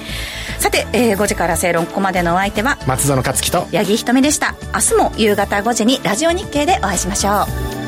[0.59, 3.67] さて、えー、5時から正論ここまでのお相手は松園克樹と。
[3.71, 4.55] 八木ひとみでした。
[4.73, 7.45] 明日も夕方5時にラジオ日経でお会いしましょ
[7.83, 7.86] う